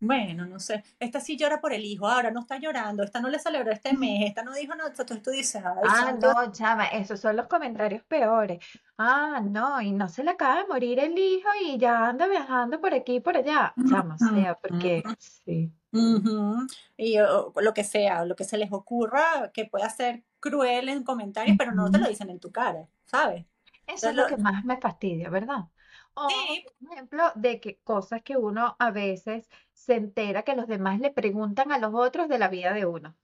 Bueno, 0.00 0.46
no 0.46 0.58
sé. 0.58 0.82
Esta 0.98 1.20
sí 1.20 1.36
llora 1.36 1.60
por 1.60 1.72
el 1.72 1.84
hijo, 1.84 2.08
ahora 2.08 2.32
no 2.32 2.40
está 2.40 2.58
llorando, 2.58 3.04
esta 3.04 3.20
no 3.20 3.28
le 3.28 3.38
celebró 3.38 3.70
este 3.70 3.92
mes, 3.92 4.26
esta 4.26 4.42
no 4.42 4.52
dijo 4.54 4.74
nada. 4.74 4.90
Entonces 4.90 5.22
tú 5.22 5.30
dices, 5.30 5.62
ay, 5.64 5.74
Ah, 5.86 6.12
no, 6.20 6.50
chama, 6.50 6.86
esos 6.86 7.20
son 7.20 7.36
los 7.36 7.46
comentarios 7.46 8.02
peores. 8.02 8.58
Ah, 8.98 9.40
no, 9.44 9.80
y 9.80 9.92
no 9.92 10.08
se 10.08 10.24
le 10.24 10.32
acaba 10.32 10.62
de 10.62 10.66
morir 10.66 10.98
el 10.98 11.16
hijo 11.16 11.48
y 11.64 11.78
ya 11.78 12.08
anda 12.08 12.26
viajando 12.26 12.80
por 12.80 12.94
aquí 12.94 13.16
y 13.16 13.20
por 13.20 13.36
allá. 13.36 13.74
Chama, 13.88 14.16
o 14.16 14.18
sea, 14.18 14.54
porque 14.54 15.04
sí. 15.18 15.70
Ujú. 15.92 16.66
Y 16.96 17.18
o, 17.18 17.52
lo 17.60 17.74
que 17.74 17.84
sea, 17.84 18.24
lo 18.24 18.36
que 18.36 18.44
se 18.44 18.58
les 18.58 18.72
ocurra 18.72 19.50
que 19.52 19.64
pueda 19.66 19.88
ser 19.90 20.24
cruel 20.40 20.88
en 20.88 21.04
comentarios, 21.04 21.56
pero 21.58 21.72
no 21.72 21.90
te 21.90 21.98
lo 21.98 22.08
dicen 22.08 22.30
en 22.30 22.40
tu 22.40 22.52
cara, 22.52 22.88
¿sabes? 23.06 23.46
Eso 23.86 24.08
es 24.10 24.14
lo 24.14 24.22
lo, 24.22 24.26
que 24.26 24.36
más 24.36 24.64
me 24.64 24.78
fastidia, 24.78 25.28
¿verdad? 25.30 25.68
O, 26.14 26.28
sí, 26.28 26.64
por 26.78 26.92
ejemplo, 26.92 27.32
de 27.36 27.60
que 27.60 27.78
cosas 27.80 28.22
que 28.22 28.36
uno 28.36 28.76
a 28.78 28.90
veces 28.90 29.48
se 29.72 29.94
entera 29.96 30.42
que 30.44 30.56
los 30.56 30.66
demás 30.68 31.00
le 31.00 31.10
preguntan 31.10 31.72
a 31.72 31.78
los 31.78 31.92
otros 31.94 32.28
de 32.28 32.38
la 32.38 32.48
vida 32.48 32.72
de 32.72 32.86
uno. 32.86 33.16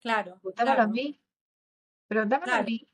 claro, 0.00 0.40
Pregúntamelo 0.40 0.82
a 0.82 0.86
claro, 0.86 0.88
mí, 0.88 1.18
pregúntamelo 2.08 2.54
a 2.56 2.58
claro. 2.58 2.64
mí, 2.64 2.88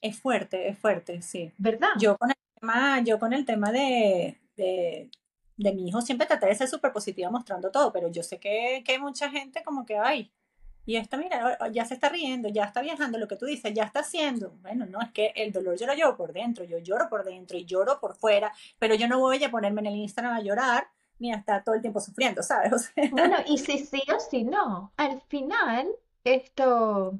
Es 0.00 0.20
fuerte, 0.20 0.68
es 0.68 0.78
fuerte, 0.78 1.22
sí. 1.22 1.52
¿verdad? 1.58 1.90
Yo 1.92 2.16
con 2.18 2.30
el 2.30 2.36
tema, 2.60 3.00
yo 3.02 3.18
con 3.18 3.32
el 3.32 3.44
tema 3.44 3.72
de, 3.72 4.40
de, 4.56 5.10
de 5.56 5.72
mi 5.72 5.88
hijo 5.88 6.00
siempre 6.00 6.26
traté 6.26 6.46
de 6.46 6.54
ser 6.54 6.68
súper 6.68 6.92
positiva 6.92 7.30
mostrando 7.30 7.70
todo, 7.70 7.92
pero 7.92 8.08
yo 8.08 8.22
sé 8.22 8.38
que, 8.38 8.82
que 8.84 8.92
hay 8.92 8.98
mucha 8.98 9.30
gente 9.30 9.62
como 9.62 9.86
que, 9.86 9.96
ay, 9.98 10.32
y 10.86 10.96
esta, 10.96 11.16
mira, 11.16 11.58
ya 11.72 11.84
se 11.86 11.94
está 11.94 12.10
riendo, 12.10 12.48
ya 12.50 12.64
está 12.64 12.82
viajando, 12.82 13.18
lo 13.18 13.26
que 13.26 13.36
tú 13.36 13.46
dices, 13.46 13.72
ya 13.72 13.84
está 13.84 14.00
haciendo. 14.00 14.50
Bueno, 14.60 14.84
no, 14.84 15.00
es 15.00 15.10
que 15.12 15.32
el 15.34 15.50
dolor 15.50 15.76
yo 15.78 15.86
lo 15.86 15.94
llevo 15.94 16.16
por 16.16 16.32
dentro, 16.32 16.64
yo 16.64 16.78
lloro 16.78 17.08
por 17.08 17.24
dentro 17.24 17.56
y 17.56 17.64
lloro 17.64 17.98
por 18.00 18.16
fuera, 18.16 18.52
pero 18.78 18.94
yo 18.94 19.08
no 19.08 19.18
voy 19.18 19.42
a 19.42 19.50
ponerme 19.50 19.80
en 19.80 19.86
el 19.86 19.96
Instagram 19.96 20.34
a 20.34 20.40
llorar 20.42 20.88
ni 21.18 21.32
a 21.32 21.36
estar 21.36 21.64
todo 21.64 21.74
el 21.74 21.80
tiempo 21.80 22.00
sufriendo, 22.00 22.42
¿sabes? 22.42 22.72
O 22.74 22.78
sea, 22.78 23.10
Bueno, 23.10 23.36
y 23.46 23.58
si 23.58 23.78
sí 23.78 24.02
o 24.14 24.20
si 24.20 24.44
no, 24.44 24.92
al 24.96 25.22
final, 25.22 25.88
esto, 26.22 27.18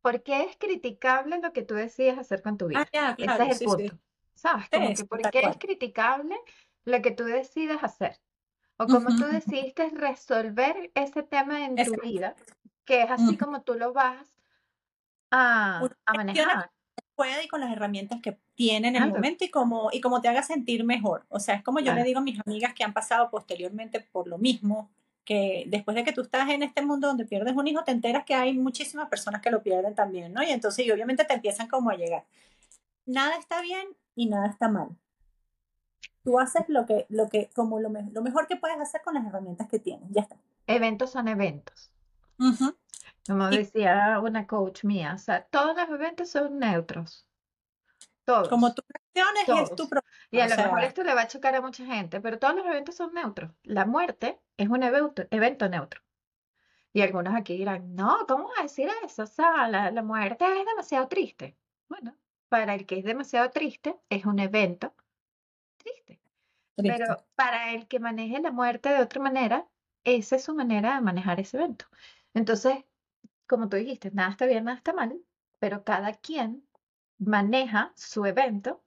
¿por 0.00 0.22
qué 0.22 0.44
es 0.44 0.56
criticable 0.56 1.38
lo 1.40 1.52
que 1.52 1.62
tú 1.62 1.74
decides 1.74 2.16
hacer 2.18 2.42
con 2.42 2.56
tu 2.58 2.66
ah, 2.66 2.68
vida? 2.68 2.88
ya, 2.92 3.16
Ese 3.18 3.22
claro, 3.24 3.44
es 3.44 3.50
el 3.50 3.56
sí, 3.56 3.64
sí. 3.64 3.66
punto. 3.66 3.98
¿Sabes? 4.34 4.66
Sí, 4.66 4.70
Como 4.70 4.94
que 4.94 5.04
¿por 5.04 5.30
qué 5.30 5.40
es 5.40 5.56
criticable 5.58 6.36
lo 6.84 7.02
que 7.02 7.10
tú 7.10 7.24
decides 7.24 7.82
hacer? 7.82 8.18
O 8.76 8.86
como 8.86 9.08
tú 9.16 9.24
decidiste 9.24 9.90
resolver 9.90 10.92
ese 10.94 11.24
tema 11.24 11.64
en 11.64 11.74
tu 11.74 12.00
vida, 12.00 12.36
que 12.84 13.02
es 13.02 13.10
así 13.10 13.36
como 13.36 13.62
tú 13.62 13.74
lo 13.74 13.92
vas 13.92 14.26
a, 15.32 15.82
manejar. 16.14 16.70
puede 17.16 17.44
y 17.44 17.48
con 17.48 17.60
las 17.60 17.72
herramientas 17.72 18.20
que 18.22 18.38
tiene 18.54 18.88
en 18.88 18.96
el 18.96 19.10
momento 19.10 19.44
y 19.44 19.50
como, 19.50 19.90
y 19.92 20.00
como 20.00 20.20
te 20.20 20.28
haga 20.28 20.44
sentir 20.44 20.84
mejor. 20.84 21.26
O 21.28 21.40
sea, 21.40 21.56
es 21.56 21.64
como 21.64 21.80
yo 21.80 21.92
le 21.92 22.04
digo 22.04 22.20
a 22.20 22.22
mis 22.22 22.40
amigas 22.46 22.72
que 22.72 22.84
han 22.84 22.92
pasado 22.92 23.30
posteriormente 23.30 24.00
por 24.00 24.28
lo 24.28 24.38
mismo, 24.38 24.90
que 25.24 25.64
después 25.66 25.94
de 25.94 26.04
que 26.04 26.12
tú 26.12 26.22
estás 26.22 26.48
en 26.48 26.62
este 26.62 26.80
mundo 26.80 27.08
donde 27.08 27.26
pierdes 27.26 27.54
un 27.54 27.66
hijo, 27.66 27.84
te 27.84 27.90
enteras 27.90 28.24
que 28.24 28.34
hay 28.34 28.56
muchísimas 28.56 29.08
personas 29.08 29.42
que 29.42 29.50
lo 29.50 29.62
pierden 29.62 29.94
también, 29.94 30.32
¿no? 30.32 30.42
Y 30.42 30.50
entonces, 30.50 30.86
y 30.86 30.90
obviamente 30.90 31.24
te 31.24 31.34
empiezan 31.34 31.68
como 31.68 31.90
a 31.90 31.96
llegar. 31.96 32.24
Nada 33.04 33.36
está 33.36 33.60
bien 33.60 33.88
y 34.14 34.26
nada 34.26 34.46
está 34.46 34.68
mal. 34.68 34.96
Tú 36.28 36.38
haces 36.38 36.68
lo 36.68 36.84
que, 36.84 37.06
lo 37.08 37.26
que, 37.30 37.48
como 37.54 37.80
lo, 37.80 37.88
lo 37.88 38.20
mejor 38.20 38.46
que 38.46 38.56
puedes 38.56 38.78
hacer 38.78 39.00
con 39.00 39.14
las 39.14 39.24
herramientas 39.24 39.66
que 39.66 39.78
tienes, 39.78 40.10
ya 40.10 40.20
está. 40.20 40.36
Eventos 40.66 41.12
son 41.12 41.26
eventos. 41.26 41.90
Como 43.26 43.48
decía 43.48 44.20
una 44.22 44.46
coach 44.46 44.84
mía, 44.84 45.14
o 45.14 45.18
sea, 45.18 45.46
todos 45.46 45.74
los 45.74 45.88
eventos 45.88 46.28
son 46.28 46.58
neutros. 46.58 47.26
Todos. 48.26 48.50
Como 48.50 48.74
tú 48.74 48.82
reacciones 48.86 49.70
es 49.70 49.74
tu 49.74 49.88
problema. 49.88 50.06
Y 50.30 50.40
a 50.40 50.48
lo 50.48 50.56
mejor 50.56 50.84
esto 50.84 51.02
le 51.02 51.14
va 51.14 51.22
a 51.22 51.28
chocar 51.28 51.54
a 51.54 51.62
mucha 51.62 51.86
gente, 51.86 52.20
pero 52.20 52.38
todos 52.38 52.56
los 52.56 52.66
eventos 52.66 52.94
son 52.94 53.14
neutros. 53.14 53.50
La 53.62 53.86
muerte 53.86 54.38
es 54.58 54.68
un 54.68 54.82
evento, 54.82 55.22
evento 55.30 55.66
neutro. 55.70 56.02
Y 56.92 57.00
algunos 57.00 57.34
aquí 57.34 57.56
dirán, 57.56 57.94
no, 57.94 58.26
¿cómo 58.28 58.48
vas 58.48 58.58
a 58.58 58.62
decir 58.64 58.90
eso? 59.02 59.22
O 59.22 59.26
sea, 59.26 59.66
la, 59.68 59.90
la 59.90 60.02
muerte 60.02 60.44
es 60.44 60.66
demasiado 60.66 61.08
triste. 61.08 61.56
Bueno, 61.88 62.14
para 62.50 62.74
el 62.74 62.84
que 62.84 62.98
es 62.98 63.04
demasiado 63.06 63.48
triste, 63.50 63.96
es 64.10 64.26
un 64.26 64.40
evento 64.40 64.92
triste. 65.92 66.20
Pero 66.76 67.24
para 67.34 67.72
el 67.72 67.88
que 67.88 67.98
maneje 67.98 68.40
la 68.40 68.52
muerte 68.52 68.88
de 68.90 69.02
otra 69.02 69.20
manera, 69.20 69.66
esa 70.04 70.36
es 70.36 70.44
su 70.44 70.54
manera 70.54 70.94
de 70.94 71.00
manejar 71.00 71.40
ese 71.40 71.56
evento. 71.56 71.86
Entonces, 72.34 72.84
como 73.46 73.68
tú 73.68 73.76
dijiste, 73.76 74.10
nada 74.12 74.30
está 74.30 74.46
bien, 74.46 74.64
nada 74.64 74.76
está 74.76 74.92
mal, 74.92 75.20
pero 75.58 75.84
cada 75.84 76.12
quien 76.14 76.64
maneja 77.18 77.92
su 77.96 78.24
evento 78.24 78.82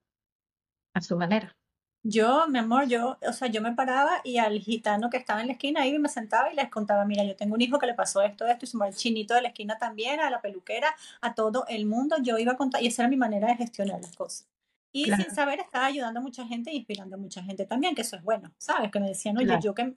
a 0.94 1.02
su 1.02 1.18
manera. 1.18 1.56
Yo, 2.04 2.48
mi 2.48 2.58
amor, 2.58 2.88
yo, 2.88 3.20
o 3.28 3.34
sea, 3.34 3.48
yo 3.48 3.62
me 3.62 3.74
paraba 3.74 4.22
y 4.24 4.38
al 4.38 4.60
gitano 4.60 5.12
que 5.12 5.18
estaba 5.18 5.42
en 5.42 5.48
la 5.48 5.54
esquina 5.54 5.82
ahí 5.82 6.00
me 6.00 6.10
sentaba 6.10 6.52
y 6.52 6.56
les 6.56 6.70
contaba, 6.70 7.06
mira, 7.06 7.24
yo 7.24 7.36
tengo 7.36 7.54
un 7.54 7.62
hijo 7.62 7.78
que 7.78 7.86
le 7.86 7.94
pasó 7.94 8.24
esto, 8.24 8.48
esto, 8.48 8.66
y 8.66 8.68
se 8.68 8.78
el 8.88 8.96
chinito 8.96 9.36
de 9.36 9.44
la 9.44 9.50
esquina 9.50 9.78
también, 9.78 10.20
a 10.20 10.32
la 10.32 10.42
peluquera, 10.42 10.96
a 11.22 11.36
todo 11.36 11.66
el 11.68 11.86
mundo, 11.86 12.16
yo 12.22 12.40
iba 12.40 12.54
a 12.54 12.58
contar, 12.58 12.82
y 12.82 12.88
esa 12.88 13.04
era 13.04 13.10
mi 13.10 13.18
manera 13.18 13.50
de 13.50 13.56
gestionar 13.58 14.02
las 14.02 14.16
cosas. 14.16 14.51
Y 14.92 15.06
sin 15.06 15.32
saber 15.34 15.60
estaba 15.60 15.86
ayudando 15.86 16.20
a 16.20 16.24
mucha 16.24 16.46
gente 16.46 16.70
e 16.70 16.76
inspirando 16.76 17.16
a 17.16 17.20
mucha 17.20 17.42
gente 17.44 17.66
también, 17.66 17.96
que 17.96 18.02
eso 18.02 18.18
es 18.18 18.24
bueno, 18.24 18.54
¿sabes? 18.58 18.92
Que 18.92 19.00
me 19.00 19.08
decían, 19.08 19.38
oye, 19.38 19.58
yo 19.62 19.74
que 19.74 19.96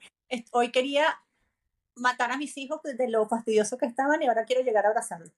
hoy 0.53 0.71
quería 0.71 1.07
matar 1.97 2.31
a 2.31 2.37
mis 2.37 2.57
hijos 2.57 2.81
de 2.83 3.09
lo 3.09 3.27
fastidioso 3.29 3.77
que 3.79 3.87
estaban 3.87 4.23
y 4.23 4.27
ahora 4.27 4.45
quiero 4.45 4.63
llegar 4.63 4.87
a 4.87 4.89
abrazarlos. 4.89 5.33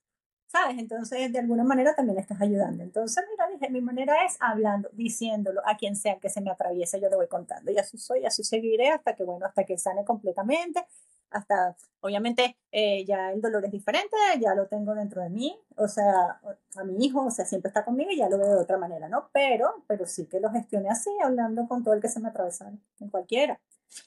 ¿Sabes? 0.47 0.77
Entonces, 0.77 1.33
de 1.33 1.39
alguna 1.39 1.65
manera 1.65 1.93
también 1.93 2.17
estás 2.19 2.39
ayudando. 2.39 2.81
Entonces, 2.81 3.21
mira, 3.29 3.49
dije, 3.49 3.69
mi 3.69 3.81
manera 3.81 4.23
es 4.23 4.37
hablando, 4.39 4.89
diciéndolo 4.93 5.61
a 5.65 5.75
quien 5.75 5.97
sea 5.97 6.19
que 6.19 6.29
se 6.29 6.39
me 6.39 6.49
atraviese, 6.49 7.01
yo 7.01 7.09
le 7.09 7.17
voy 7.17 7.27
contando. 7.27 7.69
Y 7.69 7.77
así 7.77 7.97
soy, 7.97 8.25
así 8.25 8.45
seguiré 8.45 8.89
hasta 8.91 9.13
que, 9.13 9.25
bueno, 9.25 9.45
hasta 9.45 9.65
que 9.65 9.77
sane 9.77 10.05
completamente. 10.05 10.85
Hasta, 11.29 11.75
obviamente, 11.99 12.57
eh, 12.71 13.05
ya 13.05 13.31
el 13.31 13.41
dolor 13.41 13.65
es 13.65 13.71
diferente, 13.71 14.15
ya 14.39 14.55
lo 14.55 14.67
tengo 14.67 14.95
dentro 14.95 15.21
de 15.21 15.29
mí, 15.29 15.59
o 15.75 15.87
sea, 15.87 16.39
a 16.75 16.83
mi 16.85 17.05
hijo, 17.05 17.25
o 17.25 17.31
sea, 17.31 17.45
siempre 17.45 17.67
está 17.67 17.83
conmigo 17.83 18.11
y 18.11 18.17
ya 18.17 18.29
lo 18.29 18.37
veo 18.37 18.55
de 18.55 18.61
otra 18.61 18.77
manera, 18.77 19.09
¿no? 19.09 19.29
Pero, 19.33 19.83
pero 19.87 20.05
sí 20.05 20.25
que 20.27 20.39
lo 20.39 20.49
gestione 20.51 20.89
así, 20.89 21.09
hablando 21.21 21.67
con 21.67 21.83
todo 21.83 21.93
el 21.93 22.01
que 22.01 22.07
se 22.07 22.21
me 22.21 22.29
atravesara, 22.29 22.71
en 22.99 23.09
cualquiera. 23.09 23.59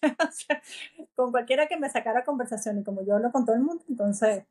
con 1.14 1.30
cualquiera 1.30 1.66
que 1.66 1.76
me 1.76 1.90
sacara 1.90 2.24
conversación 2.24 2.78
y 2.78 2.84
como 2.84 3.02
yo 3.02 3.16
hablo 3.16 3.32
con 3.32 3.44
todo 3.44 3.56
el 3.56 3.62
mundo, 3.62 3.84
entonces 3.88 4.44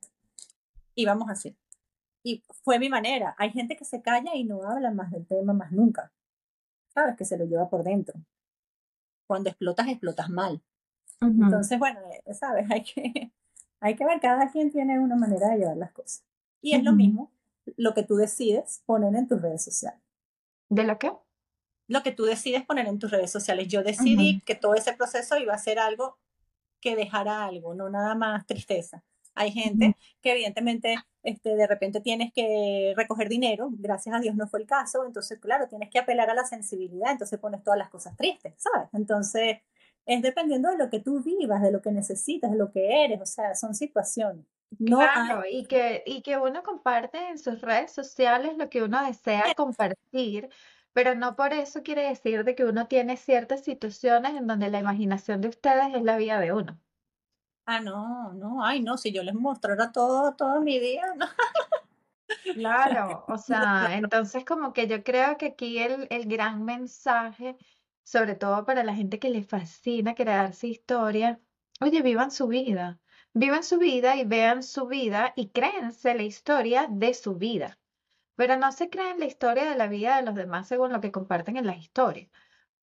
íbamos 0.95 1.29
así. 1.29 1.57
Y 2.23 2.43
fue 2.63 2.79
mi 2.79 2.89
manera. 2.89 3.35
Hay 3.37 3.51
gente 3.51 3.75
que 3.75 3.85
se 3.85 4.01
calla 4.01 4.35
y 4.35 4.43
no 4.43 4.63
habla 4.63 4.91
más 4.91 5.11
del 5.11 5.25
tema 5.25 5.53
más 5.53 5.71
nunca. 5.71 6.11
¿Sabes? 6.93 7.15
Que 7.15 7.25
se 7.25 7.37
lo 7.37 7.45
lleva 7.45 7.69
por 7.69 7.83
dentro. 7.83 8.19
Cuando 9.25 9.49
explotas, 9.49 9.87
explotas 9.87 10.29
mal. 10.29 10.61
Entonces, 11.21 11.77
bueno, 11.79 11.99
eh, 12.25 12.33
¿sabes? 12.33 12.65
Hay 12.71 12.83
que, 12.83 13.31
hay 13.81 13.95
que 13.95 14.05
ver, 14.05 14.19
cada 14.19 14.51
quien 14.51 14.71
tiene 14.71 14.99
una 14.99 15.15
manera 15.15 15.49
de 15.49 15.59
llevar 15.59 15.77
las 15.77 15.91
cosas. 15.93 16.25
Y 16.61 16.75
es 16.75 16.83
lo 16.83 16.91
mismo 16.91 17.31
lo 17.77 17.93
que 17.93 18.03
tú 18.03 18.15
decides 18.15 18.83
poner 18.85 19.15
en 19.15 19.27
tus 19.27 19.41
redes 19.41 19.63
sociales. 19.63 20.01
¿De 20.67 20.83
lo 20.83 20.99
qué? 20.99 21.13
Lo 21.87 22.03
que 22.03 22.11
tú 22.11 22.25
decides 22.25 22.65
poner 22.65 22.87
en 22.87 22.99
tus 22.99 23.11
redes 23.11 23.31
sociales. 23.31 23.67
Yo 23.69 23.81
decidí 23.81 24.41
que 24.41 24.55
todo 24.55 24.75
ese 24.75 24.93
proceso 24.93 25.37
iba 25.37 25.53
a 25.53 25.57
ser 25.57 25.79
algo 25.79 26.17
que 26.81 26.95
dejara 26.95 27.45
algo, 27.45 27.73
no 27.73 27.89
nada 27.89 28.15
más 28.15 28.45
tristeza. 28.45 29.03
Hay 29.33 29.51
gente 29.51 29.95
que 30.21 30.33
evidentemente 30.33 30.95
este, 31.23 31.55
de 31.55 31.67
repente 31.67 32.01
tienes 32.01 32.33
que 32.33 32.93
recoger 32.95 33.29
dinero, 33.29 33.69
gracias 33.71 34.15
a 34.15 34.19
Dios 34.19 34.35
no 34.35 34.47
fue 34.47 34.59
el 34.59 34.67
caso, 34.67 35.05
entonces 35.05 35.39
claro, 35.39 35.67
tienes 35.67 35.89
que 35.89 35.99
apelar 35.99 36.29
a 36.29 36.33
la 36.33 36.43
sensibilidad, 36.43 37.11
entonces 37.11 37.39
pones 37.39 37.63
todas 37.63 37.77
las 37.77 37.89
cosas 37.89 38.15
tristes, 38.17 38.53
¿sabes? 38.57 38.89
Entonces 38.93 39.59
es 40.09 40.23
dependiendo 40.23 40.71
de 40.71 40.77
lo 40.77 40.89
que 40.89 40.99
tú 40.99 41.21
vivas, 41.21 41.61
de 41.61 41.71
lo 41.71 41.83
que 41.83 41.91
necesitas, 41.91 42.49
de 42.49 42.57
lo 42.57 42.71
que 42.71 43.05
eres, 43.05 43.21
o 43.21 43.27
sea, 43.27 43.53
son 43.53 43.75
situaciones. 43.75 44.43
No 44.79 44.97
claro, 44.97 45.43
y, 45.47 45.65
que, 45.65 46.01
y 46.03 46.23
que 46.23 46.37
uno 46.37 46.63
comparte 46.63 47.29
en 47.29 47.37
sus 47.37 47.61
redes 47.61 47.91
sociales 47.91 48.57
lo 48.57 48.69
que 48.71 48.81
uno 48.81 49.05
desea 49.05 49.53
compartir, 49.55 50.49
pero 50.93 51.13
no 51.13 51.35
por 51.35 51.53
eso 51.53 51.83
quiere 51.83 52.09
decir 52.09 52.43
de 52.43 52.55
que 52.55 52.65
uno 52.65 52.87
tiene 52.87 53.17
ciertas 53.17 53.63
situaciones 53.63 54.33
en 54.35 54.47
donde 54.47 54.71
la 54.71 54.79
imaginación 54.79 55.41
de 55.41 55.49
ustedes 55.49 55.93
es 55.93 56.01
la 56.01 56.17
vida 56.17 56.39
de 56.39 56.53
uno. 56.53 56.79
Ah, 57.67 57.79
no, 57.79 58.33
no, 58.33 58.65
ay, 58.65 58.81
no, 58.81 58.97
si 58.97 59.11
yo 59.11 59.21
les 59.21 59.35
mostrara 59.35 59.91
todo, 59.91 60.33
todo 60.35 60.59
mi 60.61 60.79
día, 60.79 61.03
no. 61.17 61.27
Claro, 62.55 63.25
o 63.27 63.37
sea, 63.37 63.95
entonces 63.95 64.43
como 64.43 64.73
que 64.73 64.87
yo 64.87 65.03
creo 65.03 65.37
que 65.37 65.47
aquí 65.47 65.77
el, 65.77 66.07
el 66.09 66.25
gran 66.25 66.65
mensaje, 66.65 67.57
sobre 68.09 68.33
todo 68.33 68.65
para 68.65 68.83
la 68.83 68.95
gente 68.95 69.19
que 69.19 69.29
le 69.29 69.43
fascina 69.43 70.15
crearse 70.15 70.65
historia, 70.67 71.39
oye, 71.79 72.01
vivan 72.01 72.31
su 72.31 72.47
vida, 72.47 72.99
vivan 73.33 73.63
su 73.63 73.77
vida 73.77 74.15
y 74.15 74.25
vean 74.25 74.63
su 74.63 74.87
vida 74.87 75.31
y 75.35 75.49
créense 75.49 76.15
la 76.15 76.23
historia 76.23 76.87
de 76.89 77.13
su 77.13 77.35
vida, 77.35 77.77
pero 78.35 78.57
no 78.57 78.71
se 78.71 78.89
creen 78.89 79.19
la 79.19 79.27
historia 79.27 79.69
de 79.69 79.75
la 79.75 79.87
vida 79.87 80.17
de 80.17 80.23
los 80.23 80.33
demás 80.33 80.67
según 80.67 80.91
lo 80.91 81.01
que 81.01 81.11
comparten 81.11 81.57
en 81.57 81.67
las 81.67 81.77
historias, 81.77 82.31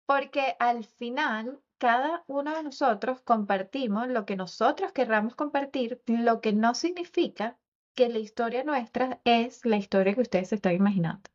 porque 0.04 0.56
al 0.58 0.84
final 0.84 1.58
cada 1.78 2.22
uno 2.26 2.54
de 2.54 2.62
nosotros 2.62 3.22
compartimos 3.22 4.08
lo 4.08 4.26
que 4.26 4.36
nosotros 4.36 4.92
querramos 4.92 5.34
compartir, 5.36 6.02
lo 6.06 6.42
que 6.42 6.52
no 6.52 6.74
significa 6.74 7.58
que 7.94 8.10
la 8.10 8.18
historia 8.18 8.62
nuestra 8.62 9.22
es 9.24 9.64
la 9.64 9.78
historia 9.78 10.14
que 10.14 10.20
ustedes 10.20 10.50
se 10.50 10.56
están 10.56 10.74
imaginando. 10.74 11.33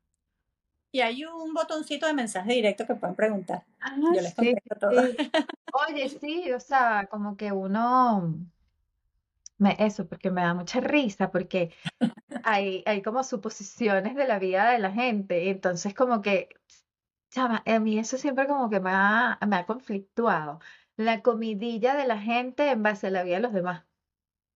Y 0.91 1.01
hay 1.01 1.23
un 1.25 1.53
botoncito 1.53 2.07
de 2.07 2.13
mensaje 2.13 2.53
directo 2.53 2.85
que 2.87 2.95
pueden 2.95 3.15
preguntar. 3.15 3.63
Ah, 3.79 3.95
Yo 3.95 4.21
les 4.21 4.33
contesto 4.33 4.75
todo. 4.79 5.01
Oye, 5.87 6.09
sí, 6.21 6.51
o 6.51 6.59
sea, 6.59 7.07
como 7.11 7.37
que 7.37 7.51
uno, 7.51 8.35
me, 9.57 9.75
eso, 9.79 10.07
porque 10.07 10.31
me 10.31 10.41
da 10.41 10.53
mucha 10.53 10.79
risa, 10.79 11.31
porque 11.31 11.73
hay, 12.43 12.83
hay 12.85 13.01
como 13.01 13.23
suposiciones 13.23 14.15
de 14.15 14.27
la 14.27 14.39
vida 14.39 14.71
de 14.71 14.79
la 14.79 14.91
gente, 14.91 15.49
entonces 15.49 15.93
como 15.93 16.21
que 16.21 16.49
Chama, 17.31 17.63
a 17.65 17.79
mí 17.79 17.99
eso 17.99 18.17
siempre 18.17 18.47
como 18.47 18.69
que 18.69 18.79
me 18.79 18.89
ha, 18.91 19.37
me 19.47 19.55
ha 19.57 19.65
conflictuado. 19.65 20.59
La 20.97 21.21
comidilla 21.21 21.95
de 21.95 22.07
la 22.07 22.19
gente 22.19 22.69
en 22.71 22.81
base 22.83 23.07
a 23.07 23.11
la 23.11 23.23
vida 23.23 23.35
de 23.35 23.41
los 23.43 23.53
demás. 23.53 23.85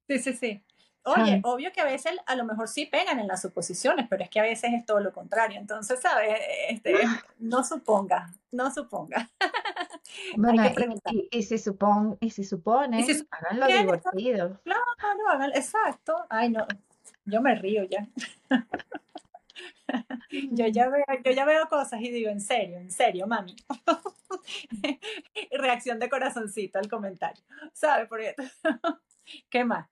Sí, 0.07 0.19
sí, 0.19 0.33
sí. 0.33 0.63
Oye, 1.05 1.41
obvio 1.43 1.71
que 1.73 1.81
a 1.81 1.85
veces 1.85 2.13
a 2.25 2.35
lo 2.35 2.45
mejor 2.45 2.69
sí 2.69 2.85
pegan 2.85 3.19
en 3.19 3.27
las 3.27 3.41
suposiciones, 3.41 4.07
pero 4.09 4.23
es 4.23 4.29
que 4.29 4.39
a 4.39 4.43
veces 4.43 4.71
es 4.73 4.85
todo 4.85 5.01
lo 5.01 5.11
contrario. 5.11 5.59
Entonces, 5.59 5.99
¿sabes? 5.99 6.39
Este, 6.69 6.93
no 7.39 7.63
suponga, 7.63 8.33
no 8.51 8.71
suponga. 8.71 9.29
Bueno, 10.37 10.63
y, 11.11 11.27
y, 11.31 11.43
si 11.43 11.57
supon, 11.57 12.17
y 12.19 12.29
si 12.29 12.43
supone, 12.43 13.03
hagan 13.31 13.59
lo 13.59 13.65
divertido. 13.65 14.59
Claro, 14.63 14.83
no, 15.17 15.45
exacto. 15.55 16.25
Ay, 16.29 16.49
no, 16.49 16.67
yo 17.25 17.41
me 17.41 17.55
río 17.55 17.83
ya. 17.85 18.07
yo, 20.51 20.67
ya 20.67 20.89
veo, 20.89 21.05
yo 21.23 21.31
ya 21.31 21.45
veo 21.45 21.67
cosas 21.67 22.01
y 22.01 22.11
digo, 22.11 22.29
en 22.29 22.41
serio, 22.41 22.77
en 22.77 22.91
serio, 22.91 23.25
mami. 23.25 23.55
Reacción 25.51 25.99
de 25.99 26.09
corazoncito 26.09 26.79
al 26.79 26.89
comentario, 26.89 27.43
¿sabes? 27.71 28.07
Porque, 28.07 28.35
¿Qué 29.49 29.63
más? 29.63 29.87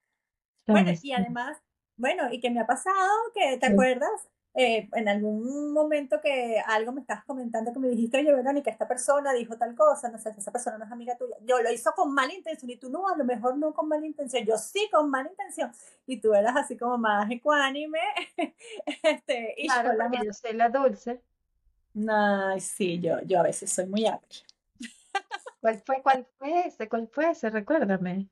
Bueno, 0.68 0.92
y 1.02 1.12
además, 1.12 1.58
bueno, 1.98 2.32
y 2.32 2.40
que 2.40 2.50
me 2.50 2.60
ha 2.60 2.68
pasado, 2.68 3.10
que 3.34 3.58
te 3.58 3.68
acuerdas, 3.68 4.30
eh, 4.54 4.90
en 4.94 5.08
algún 5.08 5.72
momento 5.72 6.20
que 6.20 6.62
algo 6.68 6.92
me 6.92 7.02
estabas 7.02 7.24
comentando 7.24 7.72
que 7.72 7.80
me 7.80 7.88
dijiste, 7.88 8.18
oye, 8.18 8.34
Verónica, 8.34 8.70
esta 8.70 8.86
persona 8.86 9.32
dijo 9.32 9.58
tal 9.58 9.76
cosa, 9.76 10.10
no 10.10 10.18
sé, 10.18 10.34
esa 10.38 10.52
persona 10.52 10.78
no 10.78 10.86
es 10.86 10.92
amiga 10.92 11.18
tuya. 11.18 11.38
Yo 11.46 11.62
lo 11.62 11.72
hizo 11.72 11.94
con 11.94 12.14
mala 12.14 12.34
intención 12.34 12.70
y 12.70 12.76
tú 12.76 12.90
no, 12.90 13.08
a 13.08 13.16
lo 13.16 13.24
mejor 13.24 13.58
no 13.58 13.74
con 13.74 13.88
mala 13.88 14.06
intención, 14.06 14.46
yo 14.46 14.58
sí 14.58 14.90
con 14.92 15.10
mala 15.10 15.30
intención. 15.30 15.72
Y 16.06 16.20
tú 16.20 16.34
eras 16.34 16.56
así 16.58 16.78
como 16.78 16.98
más 16.98 17.32
ecuánime. 17.32 18.00
este, 19.04 19.56
y 19.58 19.68
claro, 19.68 19.94
yo, 20.12 20.24
yo 20.26 20.34
soy 20.34 20.54
la 20.54 20.70
dulce. 20.70 21.22
No, 21.94 22.60
sí, 22.60 23.00
yo, 23.00 23.22
yo 23.22 23.40
a 23.40 23.44
veces 23.44 23.72
soy 23.72 23.86
muy 23.86 24.06
agria. 24.06 24.44
¿Cuál 25.62 25.82
fue, 25.86 26.02
cuál 26.02 26.28
fue 26.38 26.68
ese? 26.68 26.90
¿Cuál 26.90 27.08
fue 27.08 27.32
ese? 27.32 27.50
Recuérdame. 27.50 28.28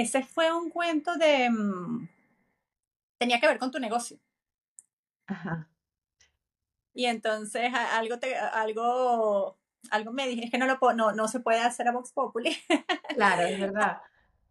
Ese 0.00 0.22
fue 0.22 0.50
un 0.50 0.70
cuento 0.70 1.14
de... 1.16 1.50
Mm, 1.50 2.08
tenía 3.18 3.38
que 3.38 3.46
ver 3.46 3.58
con 3.58 3.70
tu 3.70 3.78
negocio. 3.78 4.18
Ajá. 5.26 5.68
y 6.92 7.04
entonces 7.04 7.70
algo, 7.72 8.18
te, 8.18 8.34
algo, 8.36 9.58
algo 9.90 10.12
me 10.12 10.26
dije, 10.26 10.46
es 10.46 10.50
que 10.50 10.58
no, 10.58 10.66
lo 10.66 10.78
no, 10.94 11.12
no 11.12 11.28
se 11.28 11.38
puede 11.38 11.60
hacer 11.60 11.86
a 11.86 11.92
Vox 11.92 12.12
Populi. 12.12 12.56
Claro, 13.14 13.42
es 13.42 13.60
verdad. 13.60 14.00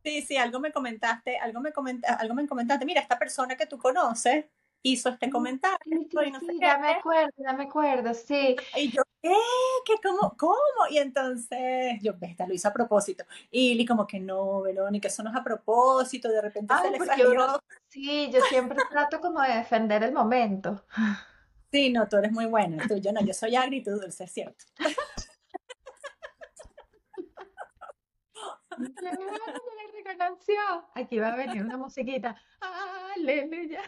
Sí, 0.04 0.22
sí, 0.22 0.38
algo 0.38 0.60
me 0.60 0.72
comentaste, 0.72 1.38
algo 1.40 1.60
me, 1.62 1.74
comentaste, 1.74 2.22
algo 2.22 2.36
me 2.36 2.48
comentaste, 2.48 2.86
mira, 2.86 3.02
esta 3.02 3.18
persona 3.18 3.58
que 3.58 3.66
tú 3.66 3.80
conoces 3.80 4.46
hizo 4.84 5.10
este 5.10 5.32
comentario. 5.32 5.80
Sí, 6.12 6.60
ya 6.62 6.78
me 6.78 6.92
acuerdo, 6.92 7.34
ya 7.38 7.54
me 7.54 7.64
acuerdo, 7.64 8.14
sí. 8.14 8.56
Y 8.76 8.92
yo, 8.92 9.02
¿qué? 9.22 9.34
¿Qué? 9.86 9.94
¿Cómo? 10.04 10.36
¿Cómo? 10.38 10.56
Y 10.90 10.98
entonces, 10.98 12.00
yo, 12.02 12.14
esta 12.22 12.48
lo 12.48 12.54
hice 12.54 12.68
a 12.68 12.74
propósito. 12.74 13.26
Y 13.52 13.76
Li 13.76 13.86
como 13.86 14.08
que 14.08 14.20
no, 14.20 14.62
Verónica, 14.62 15.08
eso 15.08 15.24
no 15.24 15.30
es 15.30 15.36
a 15.36 15.44
propósito, 15.44 16.30
de 16.30 16.42
repente 16.42 16.74
se 16.82 16.92
le 16.92 17.06
salió. 17.06 17.62
sí, 17.88 18.30
yo 18.32 18.42
siempre 18.42 18.78
trato 18.90 19.20
como 19.20 19.42
de 19.42 19.56
defender 19.56 20.04
el 20.04 20.12
momento. 20.12 20.86
Sí, 21.72 21.92
no, 21.92 22.08
tú 22.08 22.18
eres 22.18 22.32
muy 22.32 22.48
buena, 22.48 22.84
tú, 22.88 22.98
yo 22.98 23.12
no, 23.12 23.22
yo 23.22 23.32
soy 23.32 23.56
agri 23.56 23.78
y 23.78 23.84
tú 23.84 23.92
dulce, 23.92 24.24
es 24.24 24.32
cierto. 24.32 24.66
Aquí 30.96 31.20
va 31.20 31.34
a 31.34 31.36
venir 31.36 31.64
una 31.64 31.78
musiquita. 31.78 32.36
Aleluya. 33.16 33.82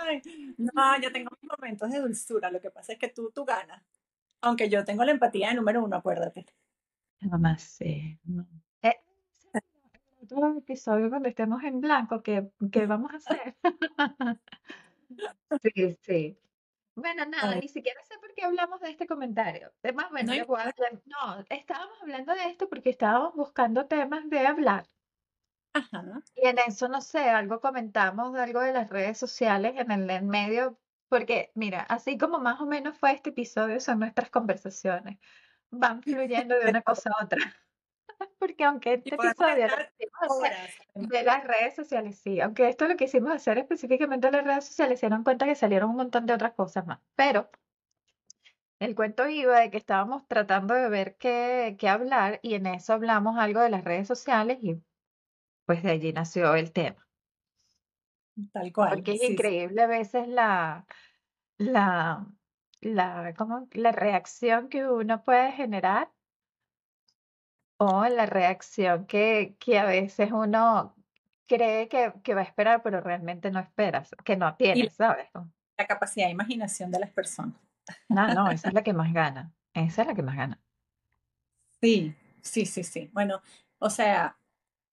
Ay, 0.00 0.22
no, 0.58 1.00
yo 1.00 1.12
tengo 1.12 1.30
mis 1.40 1.50
momentos 1.50 1.90
de 1.90 2.00
dulzura. 2.00 2.50
Lo 2.50 2.60
que 2.60 2.70
pasa 2.70 2.92
es 2.92 2.98
que 2.98 3.08
tú, 3.08 3.30
tú 3.34 3.44
ganas. 3.44 3.82
Aunque 4.40 4.68
yo 4.68 4.84
tengo 4.84 5.04
la 5.04 5.12
empatía 5.12 5.48
de 5.48 5.54
número 5.54 5.84
uno, 5.84 5.96
acuérdate. 5.96 6.46
No 7.20 7.38
más 7.38 7.62
sé. 7.62 8.18
No. 8.24 8.46
Eh, 8.82 8.96
otro 10.22 10.58
episodio 10.58 11.08
cuando 11.08 11.28
estemos 11.28 11.62
en 11.62 11.80
blanco, 11.80 12.22
¿qué, 12.22 12.50
qué 12.70 12.86
vamos 12.86 13.12
a 13.12 13.16
hacer? 13.16 13.56
sí, 15.62 15.98
sí. 16.00 16.38
Bueno, 16.94 17.24
nada, 17.24 17.54
ni 17.54 17.68
siquiera 17.68 18.00
sé 18.04 18.18
por 18.18 18.34
qué 18.34 18.44
hablamos 18.44 18.80
de 18.80 18.90
este 18.90 19.06
comentario. 19.06 19.72
Además, 19.82 20.10
bueno, 20.10 20.32
no, 21.06 21.44
estábamos 21.48 22.02
hablando 22.02 22.34
de 22.34 22.48
esto 22.48 22.68
porque 22.68 22.90
estábamos 22.90 23.34
buscando 23.34 23.86
temas 23.86 24.28
de 24.28 24.46
hablar. 24.46 24.86
Ajá. 25.74 26.22
Y 26.34 26.46
en 26.46 26.58
eso, 26.58 26.88
no 26.88 27.00
sé, 27.00 27.18
algo 27.30 27.60
comentamos 27.60 28.32
de 28.34 28.40
algo 28.42 28.60
de 28.60 28.72
las 28.72 28.90
redes 28.90 29.18
sociales 29.18 29.74
en 29.76 29.90
el 29.90 30.10
en 30.10 30.28
medio, 30.28 30.78
porque 31.08 31.50
mira, 31.54 31.80
así 31.82 32.18
como 32.18 32.38
más 32.38 32.60
o 32.60 32.66
menos 32.66 32.96
fue 32.98 33.12
este 33.12 33.30
episodio, 33.30 33.80
son 33.80 34.00
nuestras 34.00 34.30
conversaciones. 34.30 35.18
Van 35.70 36.02
fluyendo 36.02 36.58
de 36.58 36.70
una 36.70 36.82
cosa 36.82 37.10
a 37.18 37.24
otra. 37.24 37.38
Porque 38.38 38.64
aunque 38.64 38.94
este 38.94 39.14
episodio 39.14 39.66
de 40.94 41.22
las 41.24 41.44
redes 41.44 41.74
sociales, 41.74 42.18
sí, 42.18 42.40
aunque 42.40 42.68
esto 42.68 42.86
lo 42.86 42.96
que 42.96 43.04
hicimos 43.04 43.32
hacer 43.32 43.58
específicamente 43.58 44.28
en 44.28 44.34
las 44.34 44.44
redes 44.44 44.66
sociales, 44.66 45.00
se 45.00 45.06
dieron 45.06 45.24
cuenta 45.24 45.46
que 45.46 45.54
salieron 45.54 45.90
un 45.90 45.96
montón 45.96 46.26
de 46.26 46.34
otras 46.34 46.52
cosas 46.52 46.86
más. 46.86 47.00
Pero 47.16 47.50
el 48.80 48.94
cuento 48.94 49.28
iba 49.28 49.60
de 49.60 49.70
que 49.70 49.78
estábamos 49.78 50.26
tratando 50.28 50.74
de 50.74 50.88
ver 50.88 51.16
qué, 51.16 51.76
qué 51.78 51.88
hablar 51.88 52.38
y 52.42 52.54
en 52.54 52.66
eso 52.66 52.92
hablamos 52.92 53.38
algo 53.38 53.60
de 53.60 53.70
las 53.70 53.84
redes 53.84 54.08
sociales 54.08 54.58
y 54.62 54.82
pues 55.66 55.82
de 55.82 55.90
allí 55.90 56.12
nació 56.12 56.54
el 56.54 56.72
tema. 56.72 57.06
Tal 58.52 58.72
cual. 58.72 58.94
Porque 58.94 59.12
es 59.12 59.22
increíble 59.22 59.82
a 59.82 59.86
veces 59.86 60.26
la, 60.28 60.86
la, 61.58 62.26
la, 62.80 63.34
¿cómo? 63.36 63.68
la 63.72 63.92
reacción 63.92 64.68
que 64.68 64.86
uno 64.86 65.22
puede 65.22 65.52
generar 65.52 66.10
o 67.78 68.04
la 68.06 68.26
reacción 68.26 69.06
que, 69.06 69.56
que 69.58 69.78
a 69.78 69.84
veces 69.84 70.30
uno 70.32 70.94
cree 71.46 71.88
que, 71.88 72.12
que, 72.22 72.34
va 72.34 72.40
a 72.40 72.44
esperar, 72.44 72.82
pero 72.82 73.00
realmente 73.00 73.50
no 73.50 73.60
esperas, 73.60 74.14
que 74.24 74.36
no 74.36 74.54
tiene, 74.54 74.88
¿sabes? 74.90 75.28
La 75.76 75.86
capacidad 75.86 76.26
de 76.26 76.32
imaginación 76.32 76.90
de 76.90 77.00
las 77.00 77.10
personas. 77.10 77.56
No, 78.08 78.32
no, 78.32 78.50
esa 78.50 78.68
es 78.68 78.74
la 78.74 78.82
que 78.84 78.92
más 78.92 79.12
gana. 79.12 79.52
Esa 79.74 80.02
es 80.02 80.08
la 80.08 80.14
que 80.14 80.22
más 80.22 80.36
gana. 80.36 80.60
Sí, 81.80 82.14
sí, 82.40 82.66
sí, 82.66 82.84
sí. 82.84 83.10
Bueno, 83.12 83.42
o 83.78 83.90
sea, 83.90 84.36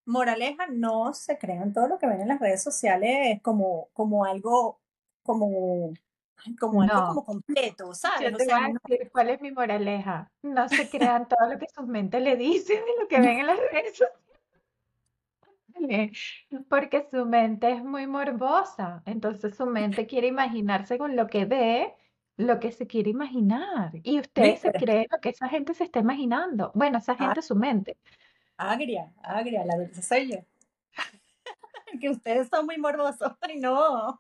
moraleja, 0.10 0.68
no 0.68 1.14
se 1.14 1.38
crean 1.38 1.72
todo 1.74 1.88
lo 1.88 1.98
que 1.98 2.08
ven 2.08 2.22
en 2.22 2.28
las 2.28 2.40
redes 2.40 2.64
sociales 2.64 3.40
como, 3.42 3.90
como 3.94 4.26
algo, 4.26 4.80
como 5.24 5.94
como 6.60 6.82
algo 6.82 7.08
como 7.08 7.26
completo, 7.26 7.94
¿sabes? 7.94 8.34
cuál 9.12 9.30
es 9.30 9.42
mi 9.42 9.52
moraleja. 9.52 10.32
No 10.42 10.70
se 10.70 10.90
crean 10.90 11.28
todo 11.28 11.50
lo 11.50 11.60
que 11.60 11.68
su 11.74 11.86
mente 11.86 12.20
le 12.20 12.36
dice 12.38 12.74
de 12.76 13.02
lo 13.02 13.08
que 13.08 13.20
ven 13.20 13.40
en 13.40 13.48
las 13.48 13.60
redes 13.72 13.98
sociales. 13.98 14.20
Porque 16.70 17.08
su 17.12 17.26
mente 17.26 17.72
es 17.72 17.84
muy 17.84 18.08
morbosa. 18.08 19.04
Entonces 19.06 19.56
su 19.56 19.66
mente 19.66 20.08
quiere 20.08 20.28
imaginarse 20.28 20.98
con 20.98 21.16
lo 21.16 21.28
que 21.28 21.46
ve, 21.46 21.94
lo 22.38 22.60
que 22.60 22.72
se 22.72 22.88
quiere 22.88 23.10
imaginar. 23.10 23.92
Y 24.04 24.20
ustedes 24.20 24.62
se 24.62 24.72
creen 24.72 25.08
lo 25.12 25.20
que 25.20 25.30
esa 25.30 25.48
gente 25.50 25.74
se 25.74 25.84
está 25.84 26.00
imaginando. 26.00 26.72
Bueno, 26.74 26.98
esa 27.00 27.14
ah. 27.14 27.18
gente 27.18 27.40
es 27.42 27.48
su 27.48 27.56
mente. 27.56 27.98
Agria, 28.62 29.10
agria, 29.24 29.64
la 29.64 29.78
verdad 29.78 30.02
soy 30.02 30.34
yo. 30.34 30.40
que 32.02 32.10
ustedes 32.10 32.50
son 32.50 32.66
muy 32.66 32.78
morbosos. 32.78 33.32
Ay, 33.42 33.58
no. 33.58 34.20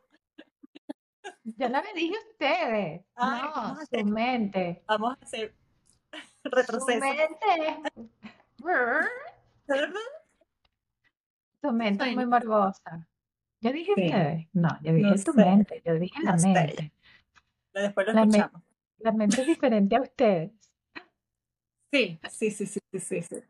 Yo 1.43 1.67
no 1.67 1.81
le 1.83 1.93
dije 1.93 2.15
a 2.15 2.19
ustedes. 2.31 3.01
no, 3.17 3.75
su 3.85 4.05
mente. 4.05 4.81
Vamos 4.87 5.17
a 5.19 5.25
hacer 5.25 5.53
retroceso. 6.45 6.79
Su 6.79 6.99
mente 6.99 7.83
Tu 11.61 11.73
mente 11.73 12.09
es 12.09 12.15
muy 12.15 12.25
morbosa. 12.25 13.09
Yo 13.59 13.73
dije 13.73 13.91
ustedes. 13.91 14.47
No, 14.53 14.69
yo 14.81 14.93
dije 14.93 15.21
tu 15.21 15.33
mente. 15.33 15.81
Yo 15.85 15.95
dije 15.95 16.17
la 16.23 16.37
mente. 16.37 16.93
Después 17.73 18.07
lo 18.07 18.13
la 18.13 18.21
escuchamos. 18.21 18.61
la 18.99 19.11
mente 19.11 19.41
es 19.41 19.47
diferente 19.47 19.97
a 19.97 20.01
ustedes. 20.01 20.51
Sí, 21.91 22.21
sí, 22.29 22.51
sí, 22.51 22.65
sí, 22.65 22.79
sí, 22.93 23.21
sí. 23.21 23.43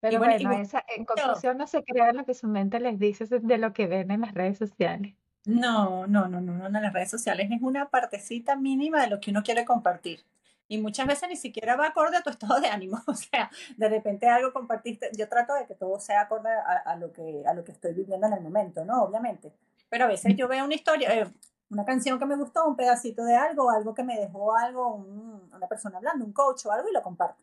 Pero 0.00 0.18
bueno, 0.18 0.52
esa, 0.52 0.84
en 0.96 1.04
conclusión 1.04 1.58
no 1.58 1.66
se 1.66 1.84
crean 1.84 2.16
lo 2.16 2.24
que 2.24 2.34
su 2.34 2.48
mente 2.48 2.80
les 2.80 2.98
dice 2.98 3.26
de 3.26 3.58
lo 3.58 3.72
que 3.72 3.86
ven 3.86 4.10
en 4.10 4.22
las 4.22 4.32
redes 4.32 4.58
sociales. 4.58 5.14
No, 5.44 6.06
no, 6.06 6.28
no, 6.28 6.40
no, 6.40 6.54
no, 6.54 6.66
en 6.66 6.72
las 6.72 6.92
redes 6.92 7.10
sociales 7.10 7.48
es 7.50 7.62
una 7.62 7.88
partecita 7.88 8.56
mínima 8.56 9.02
de 9.02 9.08
lo 9.08 9.20
que 9.20 9.30
uno 9.30 9.42
quiere 9.42 9.64
compartir. 9.64 10.24
Y 10.68 10.78
muchas 10.78 11.06
veces 11.06 11.28
ni 11.28 11.36
siquiera 11.36 11.74
va 11.74 11.88
acorde 11.88 12.16
a 12.16 12.22
tu 12.22 12.30
estado 12.30 12.60
de 12.60 12.68
ánimo. 12.68 13.02
O 13.06 13.14
sea, 13.14 13.50
de 13.76 13.88
repente 13.88 14.28
algo 14.28 14.52
compartiste. 14.52 15.10
Yo 15.16 15.28
trato 15.28 15.54
de 15.54 15.66
que 15.66 15.74
todo 15.74 15.98
sea 15.98 16.22
acorde 16.22 16.48
a, 16.84 16.96
lo, 16.96 17.12
que, 17.12 17.42
a 17.46 17.54
lo 17.54 17.64
que 17.64 17.72
estoy 17.72 17.92
viviendo 17.92 18.26
en 18.26 18.34
el 18.34 18.40
momento, 18.40 18.84
¿no? 18.84 19.02
Obviamente. 19.02 19.52
Pero 19.88 20.04
a 20.04 20.08
veces 20.08 20.36
yo 20.36 20.46
veo 20.46 20.64
una 20.64 20.74
historia, 20.74 21.12
eh, 21.12 21.26
una 21.70 21.84
canción 21.84 22.18
que 22.18 22.26
me 22.26 22.36
gustó, 22.36 22.66
un 22.66 22.76
pedacito 22.76 23.24
de 23.24 23.34
algo, 23.34 23.70
algo 23.70 23.92
que 23.92 24.04
me 24.04 24.18
dejó 24.18 24.54
algo, 24.54 24.94
una 24.94 25.66
persona 25.66 25.96
hablando, 25.96 26.24
un 26.24 26.32
coach 26.32 26.66
o 26.66 26.72
algo, 26.72 26.88
y 26.88 26.92
lo 26.92 27.02
comparto. 27.02 27.42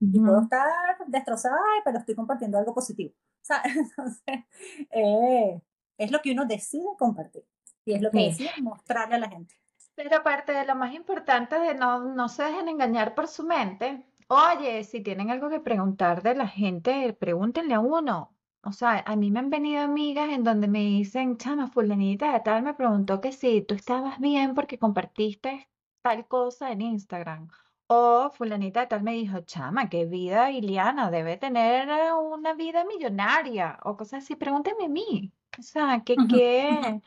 Y 0.00 0.20
puedo 0.20 0.42
estar 0.42 0.96
destrozada, 1.06 1.56
pero 1.84 1.98
estoy 1.98 2.14
compartiendo 2.14 2.58
algo 2.58 2.74
positivo. 2.74 3.14
Sea, 3.40 3.62
entonces, 3.64 4.44
eh, 4.90 5.60
es 5.96 6.10
lo 6.10 6.20
que 6.20 6.32
uno 6.32 6.44
decide 6.44 6.88
compartir 6.98 7.44
y 7.84 7.94
es 7.94 8.02
lo 8.02 8.10
que 8.10 8.26
decide 8.26 8.50
mostrarle 8.60 9.16
a 9.16 9.20
la 9.20 9.28
gente. 9.28 9.54
Pero 9.94 10.16
aparte 10.16 10.52
de 10.52 10.66
lo 10.66 10.74
más 10.74 10.92
importante 10.92 11.58
de 11.58 11.74
no, 11.74 12.00
no 12.00 12.28
se 12.28 12.42
dejen 12.42 12.68
engañar 12.68 13.14
por 13.14 13.28
su 13.28 13.44
mente, 13.44 14.04
oye, 14.28 14.84
si 14.84 15.00
tienen 15.02 15.30
algo 15.30 15.48
que 15.48 15.60
preguntar 15.60 16.22
de 16.22 16.34
la 16.34 16.48
gente, 16.48 17.12
pregúntenle 17.14 17.74
a 17.74 17.80
uno. 17.80 18.36
O 18.62 18.72
sea, 18.72 19.04
a 19.06 19.14
mí 19.16 19.30
me 19.30 19.38
han 19.38 19.48
venido 19.48 19.80
amigas 19.82 20.28
en 20.30 20.42
donde 20.42 20.66
me 20.66 20.80
dicen, 20.80 21.36
chama, 21.38 21.68
fulanita 21.68 22.32
de 22.32 22.40
tal 22.40 22.62
me 22.62 22.74
preguntó 22.74 23.20
que 23.20 23.32
si 23.32 23.62
tú 23.62 23.76
estabas 23.76 24.18
bien 24.18 24.54
porque 24.54 24.78
compartiste 24.78 25.68
tal 26.02 26.26
cosa 26.26 26.72
en 26.72 26.82
Instagram. 26.82 27.48
O 27.88 28.30
fulanita 28.30 28.80
de 28.80 28.86
tal 28.88 29.02
me 29.02 29.12
dijo, 29.12 29.40
chama, 29.40 29.88
qué 29.88 30.06
vida 30.06 30.50
Iliana, 30.50 31.10
debe 31.10 31.36
tener 31.36 31.88
una 32.12 32.54
vida 32.54 32.84
millonaria 32.84 33.78
o 33.84 33.96
cosas 33.96 34.24
así. 34.24 34.34
Pregúntenme 34.34 34.86
a 34.86 34.88
mí. 34.88 35.32
O 35.58 35.62
sea, 35.62 36.02
que 36.04 36.16
qué, 36.28 37.00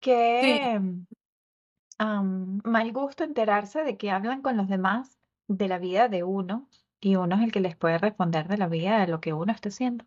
qué 0.00 0.80
mal 1.98 2.92
gusto 2.92 3.24
enterarse 3.24 3.84
de 3.84 3.96
que 3.96 4.10
hablan 4.10 4.42
con 4.42 4.56
los 4.56 4.68
demás 4.68 5.18
de 5.48 5.68
la 5.68 5.78
vida 5.78 6.08
de 6.08 6.22
uno 6.22 6.68
y 7.00 7.16
uno 7.16 7.36
es 7.36 7.42
el 7.42 7.52
que 7.52 7.60
les 7.60 7.76
puede 7.76 7.98
responder 7.98 8.48
de 8.48 8.58
la 8.58 8.68
vida 8.68 9.00
de 9.00 9.06
lo 9.06 9.20
que 9.20 9.32
uno 9.32 9.52
está 9.52 9.68
haciendo. 9.68 10.04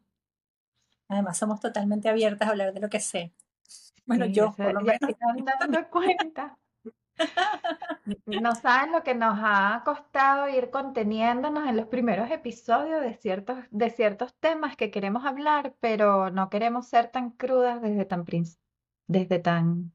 Además, 1.07 1.37
somos 1.37 1.59
totalmente 1.59 2.09
abiertas 2.09 2.47
a 2.47 2.51
hablar 2.51 2.73
de 2.73 2.79
lo 2.79 2.89
que 2.89 2.99
sé. 2.99 3.33
Bueno, 4.05 4.25
yo 4.25 4.53
por 4.53 4.73
lo 4.73 4.81
menos. 4.81 4.99
dando 5.59 5.89
cuenta. 5.89 6.57
No 8.25 8.55
saben 8.55 8.91
lo 8.91 9.03
que 9.03 9.15
nos 9.15 9.39
ha 9.41 9.81
costado 9.85 10.49
ir 10.49 10.69
conteniéndonos 10.69 11.67
en 11.67 11.77
los 11.77 11.87
primeros 11.87 12.29
episodios 12.31 13.01
de 13.01 13.13
ciertos, 13.13 13.57
de 13.71 13.89
ciertos 13.89 14.33
temas 14.39 14.75
que 14.75 14.91
queremos 14.91 15.25
hablar, 15.25 15.75
pero 15.79 16.29
no 16.29 16.49
queremos 16.49 16.87
ser 16.87 17.09
tan 17.09 17.31
crudas 17.31 17.81
desde 17.81 18.05
tan, 18.05 18.25
desde 19.07 19.39
tan, 19.39 19.93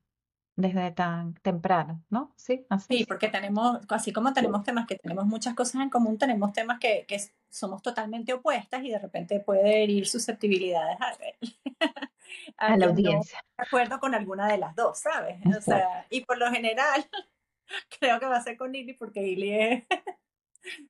desde 0.56 0.90
tan 0.92 1.34
temprano, 1.34 2.02
¿no? 2.08 2.32
Sí, 2.36 2.64
así. 2.70 2.98
Sí, 2.98 3.04
porque 3.04 3.28
tenemos, 3.28 3.80
así 3.88 4.12
como 4.12 4.32
tenemos 4.32 4.62
temas 4.64 4.86
que 4.86 4.96
tenemos 4.96 5.26
muchas 5.26 5.54
cosas 5.54 5.82
en 5.82 5.90
común, 5.90 6.16
tenemos 6.16 6.52
temas 6.52 6.78
que, 6.78 7.04
que 7.06 7.20
somos 7.50 7.82
totalmente 7.82 8.32
opuestas 8.32 8.82
y 8.84 8.90
de 8.90 8.98
repente 8.98 9.40
puede 9.40 9.82
herir 9.82 10.06
susceptibilidades 10.06 10.98
a 11.00 11.16
ver. 11.18 11.34
a, 12.56 12.76
la 12.76 12.86
audiencia. 12.86 13.42
de 13.56 13.64
acuerdo 13.64 13.98
con 14.00 14.14
alguna 14.14 14.48
de 14.48 14.58
las 14.58 14.74
dos, 14.74 14.98
¿sabes? 14.98 15.38
O 15.56 15.60
sea, 15.60 16.06
y 16.10 16.24
por 16.24 16.38
lo 16.38 16.50
general 16.50 17.04
creo 18.00 18.20
que 18.20 18.26
va 18.26 18.36
a 18.36 18.42
ser 18.42 18.56
con 18.56 18.72
Lili 18.72 18.94
porque 18.94 19.20
Lili 19.20 19.52
es 19.52 19.84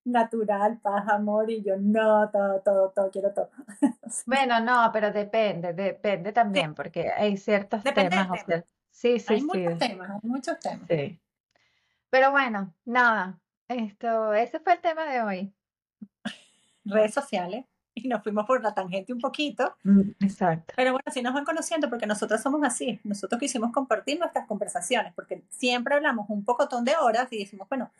natural, 0.04 0.78
paz, 0.80 1.08
amor 1.08 1.50
y 1.50 1.62
yo 1.62 1.76
no, 1.76 2.30
todo, 2.30 2.60
todo, 2.60 2.90
todo, 2.90 3.10
quiero 3.10 3.32
todo. 3.32 3.50
bueno, 4.26 4.60
no, 4.60 4.90
pero 4.92 5.12
depende, 5.12 5.72
depende 5.72 6.32
también 6.32 6.74
porque 6.74 7.10
hay 7.10 7.36
ciertos 7.36 7.82
temas. 7.82 8.44
sí, 8.90 9.18
sí, 9.18 9.34
hay 9.34 9.42
muchos 9.42 9.78
temas, 9.78 10.10
hay 10.10 10.28
muchos 10.30 10.58
temas. 10.58 10.88
Sí. 10.88 11.20
Pero 12.10 12.30
bueno, 12.30 12.74
nada, 12.86 13.38
esto, 13.68 14.32
ese 14.32 14.60
fue 14.60 14.74
el 14.74 14.80
tema 14.80 15.04
de 15.04 15.22
hoy. 15.22 15.54
Redes 16.84 17.12
sociales 17.12 17.66
y 18.04 18.08
nos 18.08 18.22
fuimos 18.22 18.46
por 18.46 18.62
la 18.62 18.74
tangente 18.74 19.12
un 19.12 19.20
poquito. 19.20 19.76
Mm, 19.84 20.10
exacto. 20.20 20.74
Pero 20.76 20.92
bueno, 20.92 21.04
sí 21.12 21.22
nos 21.22 21.34
van 21.34 21.44
conociendo 21.44 21.88
porque 21.88 22.06
nosotros 22.06 22.40
somos 22.40 22.62
así. 22.64 23.00
Nosotros 23.04 23.38
quisimos 23.40 23.72
compartir 23.72 24.18
nuestras 24.18 24.46
conversaciones 24.46 25.12
porque 25.14 25.42
siempre 25.50 25.94
hablamos 25.94 26.26
un 26.28 26.44
pocotón 26.44 26.84
de 26.84 26.96
horas 26.96 27.28
y 27.32 27.38
decimos, 27.38 27.68
bueno, 27.68 27.90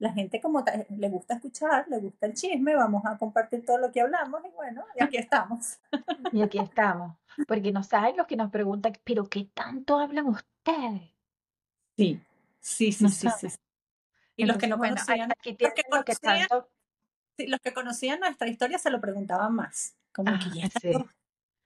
la 0.00 0.12
gente 0.12 0.40
como 0.40 0.64
le 0.88 1.08
gusta 1.10 1.34
escuchar, 1.34 1.86
le 1.88 1.98
gusta 1.98 2.26
el 2.26 2.34
chisme, 2.34 2.74
vamos 2.74 3.04
a 3.04 3.18
compartir 3.18 3.64
todo 3.64 3.76
lo 3.76 3.92
que 3.92 4.00
hablamos 4.00 4.40
y 4.44 4.50
bueno, 4.56 4.82
y 4.98 5.02
aquí 5.02 5.18
estamos. 5.18 5.78
Y 6.32 6.42
aquí 6.42 6.58
estamos. 6.58 7.16
Porque 7.46 7.70
no 7.70 7.82
saben 7.82 8.16
los 8.16 8.26
que 8.26 8.36
nos 8.36 8.50
preguntan, 8.50 8.94
pero 9.04 9.28
¿qué 9.28 9.48
tanto 9.52 9.98
hablan 9.98 10.26
ustedes? 10.26 11.02
Sí, 11.96 12.18
sí, 12.60 12.92
sí, 12.92 13.08
sí, 13.08 13.28
sí, 13.38 13.48
Y 14.36 14.46
los 14.46 14.56
que 14.56 14.68
no 14.68 14.78
conocían, 14.78 15.28
los 15.28 15.72
que 15.74 15.82
conocían, 15.84 16.48
los 17.48 17.60
que 17.60 17.72
conocían 17.72 18.20
nuestra 18.20 18.48
historia 18.48 18.78
se 18.78 18.90
lo 18.90 19.00
preguntaban 19.00 19.54
más. 19.54 19.96
Como 20.12 20.32
que 20.38 20.58
ya 20.58 20.66
ah, 20.66 21.04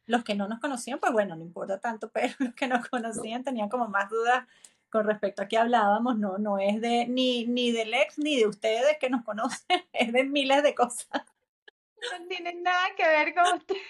Los 0.06 0.24
que 0.24 0.34
no 0.34 0.48
nos 0.48 0.60
conocían, 0.60 0.98
pues 0.98 1.12
bueno, 1.12 1.36
no 1.36 1.42
importa 1.42 1.80
tanto, 1.80 2.10
pero 2.12 2.34
los 2.38 2.54
que 2.54 2.68
nos 2.68 2.88
conocían 2.88 3.44
tenían 3.44 3.68
como 3.68 3.88
más 3.88 4.10
dudas 4.10 4.46
con 4.90 5.06
respecto 5.06 5.42
a 5.42 5.48
qué 5.48 5.58
hablábamos, 5.58 6.18
no, 6.18 6.38
no 6.38 6.60
es 6.60 6.80
de 6.80 7.08
ni, 7.08 7.46
ni 7.46 7.72
del 7.72 7.92
ex 7.94 8.16
ni 8.16 8.36
de 8.36 8.46
ustedes 8.46 8.96
que 9.00 9.10
nos 9.10 9.24
conocen, 9.24 9.66
es 9.92 10.12
de 10.12 10.24
miles 10.24 10.62
de 10.62 10.74
cosas. 10.74 11.08
No 11.12 12.26
tienen 12.28 12.62
nada 12.62 12.86
que 12.96 13.04
ver 13.04 13.34
con 13.34 13.56
ustedes. 13.56 13.82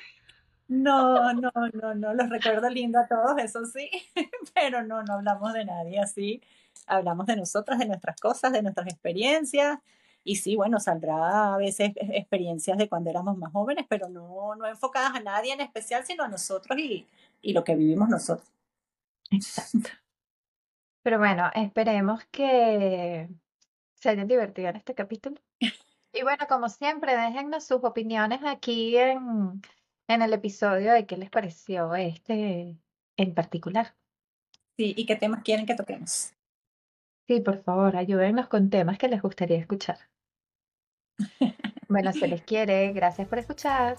No, 0.67 1.35
no, 1.35 1.53
no, 1.75 1.95
no, 1.95 2.15
los 2.15 2.31
recuerdo 2.31 2.71
lindo 2.71 2.99
a 2.99 3.07
todos, 3.07 3.37
eso 3.39 3.67
sí, 3.67 3.91
pero 4.55 4.83
no, 4.83 5.03
no 5.03 5.15
hablamos 5.15 5.53
de 5.53 5.67
nadie 5.67 6.01
así, 6.01 6.41
hablamos 6.87 7.27
de 7.27 7.37
nosotras, 7.37 7.79
de 7.79 7.87
nuestras 7.87 8.19
cosas, 8.19 8.51
de 8.53 8.63
nuestras 8.63 8.87
experiencias, 8.87 9.79
y 10.25 10.37
sí, 10.37 10.57
bueno, 10.57 10.81
saldrá 10.81 11.55
a 11.55 11.57
veces 11.59 11.93
experiencias 11.97 12.79
de 12.79 12.89
cuando 12.89 13.11
éramos 13.11 13.37
más 13.37 13.53
jóvenes, 13.53 13.85
pero 13.89 14.09
no, 14.09 14.55
no 14.57 14.67
enfocadas 14.67 15.15
a 15.15 15.21
nadie 15.21 15.53
en 15.53 15.61
especial, 15.61 16.05
sino 16.05 16.25
a 16.25 16.29
nosotros 16.29 16.79
y, 16.79 17.07
y 17.43 17.53
lo 17.53 17.63
que 17.63 17.77
vivimos 17.77 18.09
nosotros. 18.09 18.51
Exacto. 19.31 19.91
Pero 21.03 21.19
bueno, 21.19 21.51
esperemos 21.55 22.25
que 22.31 23.29
se 23.95 24.09
hayan 24.09 24.27
divertido 24.27 24.71
en 24.71 24.77
este 24.77 24.95
capítulo. 24.95 25.37
Y 26.13 26.23
bueno, 26.23 26.47
como 26.49 26.69
siempre, 26.69 27.17
déjennos 27.17 27.65
sus 27.65 27.85
opiniones 27.85 28.41
aquí 28.45 28.97
en, 28.97 29.61
en 30.09 30.23
el 30.23 30.33
episodio 30.33 30.93
de 30.93 31.07
qué 31.07 31.17
les 31.19 31.29
pareció 31.29 31.95
este 31.95 32.79
en 33.17 33.35
particular. 33.35 33.95
Sí, 34.79 34.95
y 34.97 35.07
qué 35.07 35.17
temas 35.17 35.43
quieren 35.43 35.67
que 35.67 35.75
toquemos. 35.75 36.33
Sí, 37.27 37.41
por 37.41 37.63
favor, 37.63 37.97
ayúdennos 37.97 38.49
con 38.49 38.71
temas 38.71 38.99
que 38.99 39.09
les 39.09 39.23
gustaría 39.23 39.59
escuchar. 39.59 39.99
Bueno, 41.89 42.13
se 42.13 42.27
les 42.27 42.43
quiere. 42.43 42.93
Gracias 42.93 43.29
por 43.29 43.39
escuchar. 43.39 43.97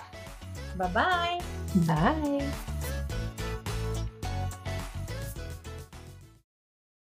Bye 0.75 0.89
bye. 0.93 1.85
Bye. 1.85 2.74